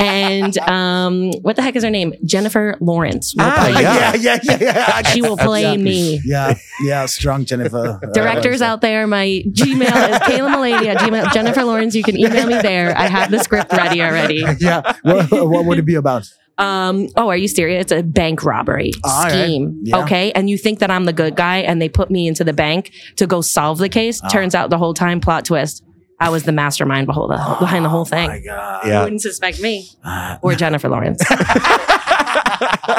and 0.00 0.56
um, 0.58 1.30
what 1.42 1.56
the 1.56 1.62
heck 1.62 1.76
is 1.76 1.84
her 1.84 1.90
name? 1.90 2.14
Jennifer 2.24 2.76
Lawrence. 2.80 3.34
will 3.36 3.44
Ah, 3.44 3.68
play- 3.70 3.82
yeah. 3.82 4.14
yeah, 4.14 4.38
yeah, 4.42 4.58
yeah. 4.60 5.02
She 5.02 5.22
will 5.22 5.36
play 5.36 5.76
me. 5.76 6.20
Yeah, 6.32 6.54
yeah, 6.82 7.06
strong 7.06 7.44
Jennifer. 7.44 8.00
Directors 8.14 8.62
out 8.62 8.80
there, 8.80 9.06
my 9.06 9.42
Gmail 9.48 10.10
is 10.10 10.18
Kaila 10.26 10.54
Mullady 10.54 10.86
at 10.86 10.98
Gmail. 10.98 11.32
Jennifer 11.32 11.62
Lawrence, 11.64 11.94
you 11.94 12.02
can 12.02 12.16
email 12.18 12.46
me 12.46 12.58
there. 12.60 12.96
I 12.96 13.06
have 13.06 13.30
the 13.30 13.38
script 13.40 13.72
ready 13.72 14.00
already. 14.02 14.44
Yeah, 14.58 14.80
what, 15.02 15.30
what 15.30 15.64
would 15.66 15.78
it 15.78 15.84
be 15.86 15.94
about? 15.96 16.26
Um, 16.58 17.08
oh, 17.16 17.28
are 17.28 17.36
you 17.36 17.48
serious? 17.48 17.82
It's 17.82 17.92
a 17.92 18.02
bank 18.02 18.44
robbery 18.44 18.92
All 19.04 19.24
right. 19.24 19.32
scheme. 19.32 19.80
Yeah. 19.84 20.02
Okay. 20.04 20.30
And 20.32 20.48
you 20.50 20.56
think 20.58 20.78
that 20.80 20.90
I'm 20.90 21.04
the 21.06 21.12
good 21.12 21.34
guy 21.34 21.58
and 21.58 21.80
they 21.82 21.88
put 21.88 22.10
me 22.10 22.28
into 22.28 22.44
the 22.44 22.52
bank 22.52 22.92
to 23.16 23.26
go 23.26 23.40
solve 23.40 23.78
the 23.78 23.88
case. 23.88 24.20
Ah. 24.22 24.28
Turns 24.28 24.54
out 24.54 24.70
the 24.70 24.78
whole 24.78 24.94
time, 24.94 25.20
plot 25.20 25.44
twist, 25.46 25.82
I 26.20 26.28
was 26.28 26.44
the 26.44 26.52
mastermind 26.52 27.06
behind 27.06 27.30
the, 27.30 27.56
behind 27.58 27.84
the 27.84 27.88
whole 27.88 28.06
Oh 28.12 28.14
my 28.16 28.26
thing. 28.28 28.44
God. 28.46 28.84
You 28.84 28.90
Yeah. 28.92 29.02
wouldn't 29.02 29.22
suspect 29.22 29.60
me 29.60 29.88
Uh, 30.04 30.36
or 30.42 30.54
Jennifer 30.54 30.88
Lawrence. 30.88 31.20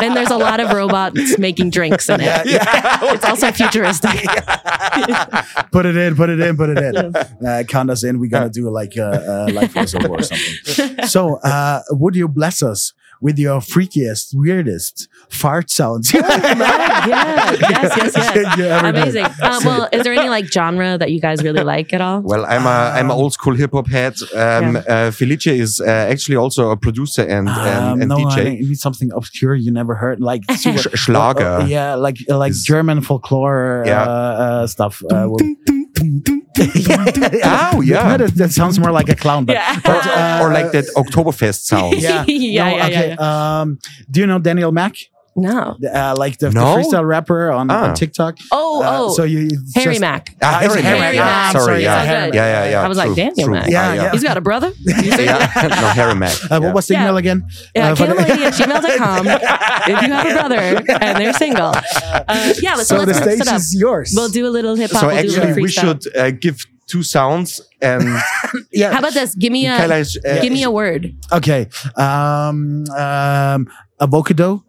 And 0.02 0.16
there's 0.16 0.30
a 0.30 0.38
lot 0.38 0.60
of 0.60 0.72
robots 0.72 1.38
making 1.38 1.70
drinks 1.70 2.10
in 2.10 2.22
it. 2.22 2.44
It's 3.14 3.26
also 3.26 3.52
futuristic. 3.52 4.12
put 5.72 5.86
it 5.86 5.96
in, 5.96 6.16
put 6.16 6.30
it 6.30 6.40
in, 6.40 6.58
put 6.58 6.70
it 6.70 6.78
in. 6.78 7.16
Uh, 7.16 7.64
count 7.68 7.90
us 7.90 8.04
in. 8.04 8.20
We're 8.20 8.30
gonna 8.30 8.50
do 8.50 8.70
like 8.70 8.96
a, 8.96 9.48
a 9.48 9.52
voiceover 9.68 10.10
or 10.10 10.22
something. 10.24 11.06
So, 11.14 11.36
uh, 11.38 11.82
would 11.92 12.16
you 12.16 12.28
bless 12.28 12.64
us 12.64 12.94
with 13.26 13.38
your 13.46 13.60
freakiest, 13.74 14.26
weirdest 14.44 15.08
fart 15.42 15.68
sounds? 15.80 16.06
yeah. 16.14 16.22
Yes, 17.74 17.92
yes, 17.98 18.14
yes. 18.16 18.58
Yeah. 18.58 18.90
Amazing. 18.90 19.26
Uh, 19.42 19.60
well, 19.68 19.84
is 19.92 20.04
there 20.04 20.14
any 20.14 20.30
like 20.38 20.46
genre 20.56 20.98
that 21.02 21.10
you 21.14 21.20
guys 21.28 21.38
really 21.48 21.64
like 21.64 21.94
at 21.94 22.02
all? 22.02 22.20
Well, 22.22 22.46
I'm 22.54 22.66
a 22.66 22.78
I'm 22.98 23.10
an 23.12 23.18
old 23.22 23.34
school 23.34 23.56
hip 23.62 23.72
hop 23.74 23.88
head. 23.88 24.14
Um, 24.36 24.78
uh, 24.78 25.12
Felice 25.18 25.48
is 25.48 25.72
uh, 25.82 25.86
actually 26.14 26.38
also 26.44 26.62
a 26.72 26.78
producer 26.78 27.24
and 27.36 27.48
Um, 27.50 27.58
and, 27.68 28.02
and 28.04 28.10
no, 28.10 28.18
I 28.18 28.20
DJ. 28.24 28.60
need 28.70 28.80
something 28.88 29.10
obscure 29.20 29.56
you 29.56 29.72
never 29.72 29.96
heard, 29.96 30.18
like 30.32 30.42
super, 30.64 30.80
Sch- 30.84 31.00
Schlager. 31.04 31.58
Oh, 31.62 31.66
yeah, 31.66 31.96
like 31.96 32.18
like 32.30 32.52
Is- 32.52 32.64
German 32.64 33.02
folklore 33.02 33.84
Yeah. 33.86 34.04
uh, 34.04 34.46
uh, 34.46 34.68
stuff. 34.68 35.02
Uh, 35.12 35.28
will- 35.30 36.43
Oh, 36.60 37.82
yeah. 37.82 38.18
that, 38.18 38.32
that 38.36 38.52
sounds 38.52 38.80
more 38.80 38.92
like 38.92 39.10
a 39.10 39.16
clown, 39.16 39.46
but, 39.46 39.54
Yeah. 39.54 39.80
but, 39.84 40.06
uh, 40.08 40.40
or 40.42 40.52
like 40.54 40.72
that 40.72 40.86
Oktoberfest 40.96 41.66
sound. 41.66 41.96
Yeah, 42.02 42.24
yeah, 42.28 42.64
No, 42.70 42.76
yeah, 42.78 42.86
okay. 42.86 43.10
yeah, 43.20 43.60
Um, 43.62 43.80
do 44.10 44.20
you 44.22 44.28
know 44.28 44.40
Daniel 44.40 44.72
Mack? 44.72 44.96
No. 45.36 45.76
Uh, 45.84 46.16
like 46.18 46.38
the, 46.38 46.50
the 46.50 46.60
freestyle 46.60 47.08
rapper 47.08 47.50
on, 47.52 47.72
Ah. 47.72 47.90
on 47.90 47.96
TikTok. 47.96 48.38
Oh, 48.52 48.84
Uh, 48.84 48.88
oh. 49.00 49.14
so 49.14 49.24
you 49.24 49.50
Harry 49.76 49.94
just, 49.96 50.02
Mack. 50.02 50.36
Ah, 50.42 50.60
Harry, 50.62 50.82
Harry 50.84 51.00
Mack. 51.00 51.00
Mack. 51.00 51.16
Yeah, 51.16 51.52
sorry. 51.52 51.64
sorry, 51.66 51.84
yeah. 51.84 52.04
yeah, 52.04 52.26
yeah, 52.26 52.32
yeah, 52.34 52.70
yeah, 52.70 52.82
I 52.84 52.88
was 52.88 52.98
like, 52.98 53.08
True, 53.08 53.16
Daniel 53.16 53.46
true. 53.48 53.54
Mack. 53.56 53.68
Yeah, 53.70 53.90
Ah, 53.90 53.94
yeah. 53.94 54.12
He's 54.12 54.24
got 54.24 54.38
a 54.38 54.42
brother? 54.42 54.72
yeah. 54.86 55.52
no, 55.70 55.88
Harry 55.98 56.16
Mack. 56.16 56.38
Uh, 56.52 56.60
What 56.62 56.74
was 56.76 56.88
the 56.88 56.94
Yeah. 56.94 57.02
email 57.04 57.18
again? 57.18 57.48
Yeah, 57.76 57.92
Uh, 57.92 57.96
for 57.96 58.06
the- 58.08 58.14
KailaMullady 58.14 58.46
at 58.46 58.54
gmail.com 58.54 59.28
if 59.96 60.02
you 60.04 60.14
have 60.14 60.28
a 60.28 60.34
brother 60.34 60.60
and 61.02 61.18
they're 61.20 61.34
single. 61.34 61.74
Uh, 61.74 62.54
yeah, 62.62 62.76
so, 62.76 62.84
so 62.84 63.00
the 63.00 63.06
let's 63.14 63.20
mix 63.26 63.36
stage 63.36 63.42
it 63.42 63.48
up. 63.48 63.58
is 63.58 63.76
yours. 63.76 64.14
We'll 64.16 64.30
do 64.30 64.46
a 64.48 64.54
little 64.54 64.76
hip 64.76 64.92
hop. 64.92 65.02
So 65.02 65.08
we'll 65.08 65.18
actually, 65.18 65.62
we 65.64 65.70
should 65.70 66.02
uh, 66.16 66.30
give 66.32 66.58
two 66.86 67.02
sounds 67.02 67.60
and 67.82 68.04
yeah. 68.72 68.92
How 68.92 69.00
about 69.00 69.14
this? 69.14 69.34
Give 69.36 69.52
me 69.52 69.66
a 69.68 69.72
Kaila 69.78 70.00
is, 70.02 70.20
uh, 70.24 70.42
give 70.42 70.52
me 70.54 70.64
a 70.64 70.70
word. 70.72 71.16
okay. 71.32 71.68
Um, 71.98 72.84
um, 72.92 73.68
avocado. 74.04 74.64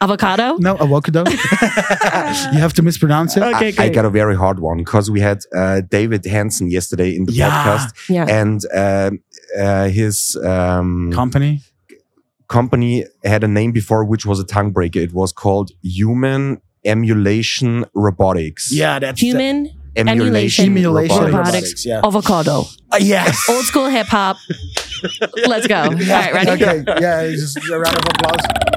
Avocado. 0.00 0.56
No, 0.58 0.76
avocado. 0.76 1.24
you 2.52 2.58
have 2.58 2.74
to 2.74 2.82
mispronounce 2.82 3.36
it. 3.36 3.42
Okay, 3.42 3.68
I 3.68 3.72
great. 3.72 3.94
got 3.94 4.04
a 4.04 4.10
very 4.10 4.36
hard 4.36 4.58
one 4.60 4.78
because 4.78 5.10
we 5.10 5.20
had 5.20 5.38
uh, 5.54 5.80
David 5.88 6.24
Hanson 6.26 6.70
yesterday 6.70 7.16
in 7.16 7.24
the 7.24 7.32
Yeah. 7.32 7.50
podcast, 7.50 7.92
Yeah. 8.08 8.26
and 8.40 8.60
um 8.74 9.20
uh, 9.58 9.88
his 9.88 10.36
um, 10.44 11.10
Company. 11.12 11.62
company 12.48 13.04
had 13.24 13.42
a 13.44 13.48
name 13.48 13.72
before, 13.72 14.04
which 14.04 14.26
was 14.26 14.38
a 14.38 14.44
tongue 14.44 14.70
breaker. 14.72 14.98
It 15.00 15.12
was 15.14 15.32
called 15.32 15.70
Human 15.82 16.60
Emulation 16.84 17.84
Robotics. 17.94 18.70
Yeah, 18.72 18.98
that's 18.98 19.20
Human 19.20 19.70
Emulation, 19.96 20.64
Simulation 20.66 21.16
Robotics. 21.16 21.34
robotics. 21.34 21.86
Yeah. 21.86 22.00
avocado. 22.04 22.64
Uh, 22.92 22.98
yes. 23.00 23.48
Old 23.48 23.64
school 23.64 23.86
hip 23.88 24.08
hop. 24.08 24.36
Let's 25.46 25.66
go. 25.66 25.76
All 25.82 25.90
right, 25.90 26.32
ready? 26.32 26.50
Okay. 26.50 26.84
Yeah. 27.00 27.28
Just 27.30 27.56
a 27.56 27.78
round 27.78 27.96
of 27.96 28.04
applause. 28.08 28.75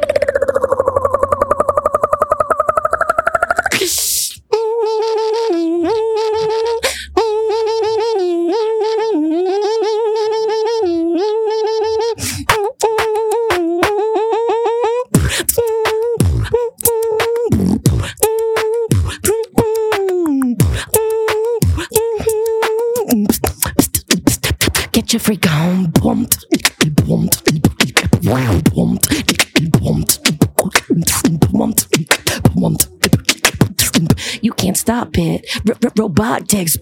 You 34.41 34.53
can't 34.53 34.75
stop 34.75 35.09
it. 35.19 35.45
R- 35.67 35.75
r- 35.83 35.91
robotics. 35.95 36.77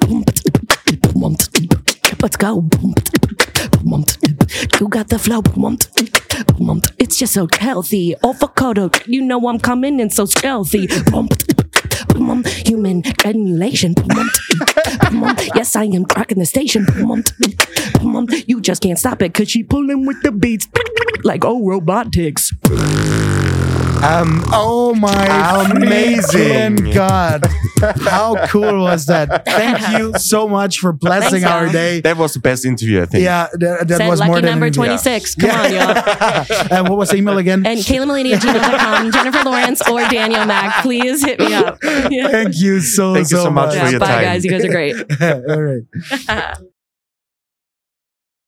Let's 2.21 2.37
go. 2.37 2.69
You 4.79 4.87
got 4.87 5.09
the 5.09 5.19
flow. 5.19 5.41
It's 6.97 7.17
just 7.17 7.33
so 7.33 7.49
healthy. 7.59 8.15
Avocado. 8.23 8.91
You 9.07 9.21
know 9.23 9.45
I'm 9.49 9.59
coming 9.59 9.99
in 9.99 10.09
so 10.09 10.23
stealthy. 10.23 10.87
Human 12.65 13.03
emulation. 13.25 13.95
Yes, 15.55 15.75
I 15.75 15.85
am 15.85 16.05
cracking 16.05 16.39
the 16.39 16.45
station. 16.45 16.85
You 18.47 18.61
just 18.61 18.81
can't 18.81 18.99
stop 18.99 19.21
it 19.21 19.33
because 19.33 19.49
she 19.49 19.63
pulling 19.63 20.05
with 20.05 20.21
the 20.21 20.31
beats 20.31 20.67
like 21.23 21.43
oh 21.45 21.65
robotics. 21.65 22.51
Um, 24.03 24.43
Oh 24.53 24.93
my 24.95 25.67
Amazing. 25.71 26.77
freaking 26.77 26.93
God. 26.93 27.45
How 28.01 28.47
cool 28.47 28.79
was 28.83 29.05
that? 29.07 29.45
Thank 29.45 29.97
you 29.99 30.13
so 30.17 30.47
much 30.47 30.79
for 30.79 30.93
blessing 30.93 31.41
Thanks, 31.41 31.47
our 31.47 31.63
y'all. 31.65 31.71
day. 31.73 32.01
that 32.01 32.17
was 32.17 32.33
the 32.33 32.39
best 32.39 32.65
interview, 32.65 33.01
I 33.01 33.05
think. 33.05 33.23
Yeah, 33.23 33.47
that, 33.53 33.87
that 33.87 33.97
Said 33.97 34.07
was 34.09 34.19
lucky 34.19 34.29
more 34.31 34.41
than 34.41 34.51
number 34.51 34.65
an 34.67 34.73
interview. 34.73 34.97
26. 34.97 35.35
Come 35.35 35.49
on, 35.51 35.73
y'all. 35.73 36.45
and 36.71 36.89
what 36.89 36.97
was 36.97 37.09
the 37.09 37.17
email 37.17 37.37
again? 37.37 37.65
And 37.65 37.79
Kaila 37.79 38.05
Mullady 38.05 38.33
at 38.33 38.41
gmail.com, 38.41 39.11
Jennifer 39.13 39.43
Lawrence 39.43 39.81
or 39.89 39.99
Daniel 40.09 40.45
Mack, 40.45 40.81
please 40.83 41.23
hit 41.25 41.39
me 41.39 41.53
up. 41.53 41.77
Yeah. 41.83 42.27
Thank 42.29 42.57
you 42.59 42.79
so, 42.81 43.13
Thank 43.15 43.31
you 43.31 43.37
so 43.37 43.49
much 43.49 43.71
for 43.71 43.77
Yeah, 43.77 43.89
your 43.89 43.99
bye, 43.99 44.07
time. 44.07 44.23
guys. 44.23 44.45
You 44.45 44.51
guys 44.51 44.65
are 44.65 44.69
great. 44.69 44.95
All 45.21 45.61
right. 45.61 46.57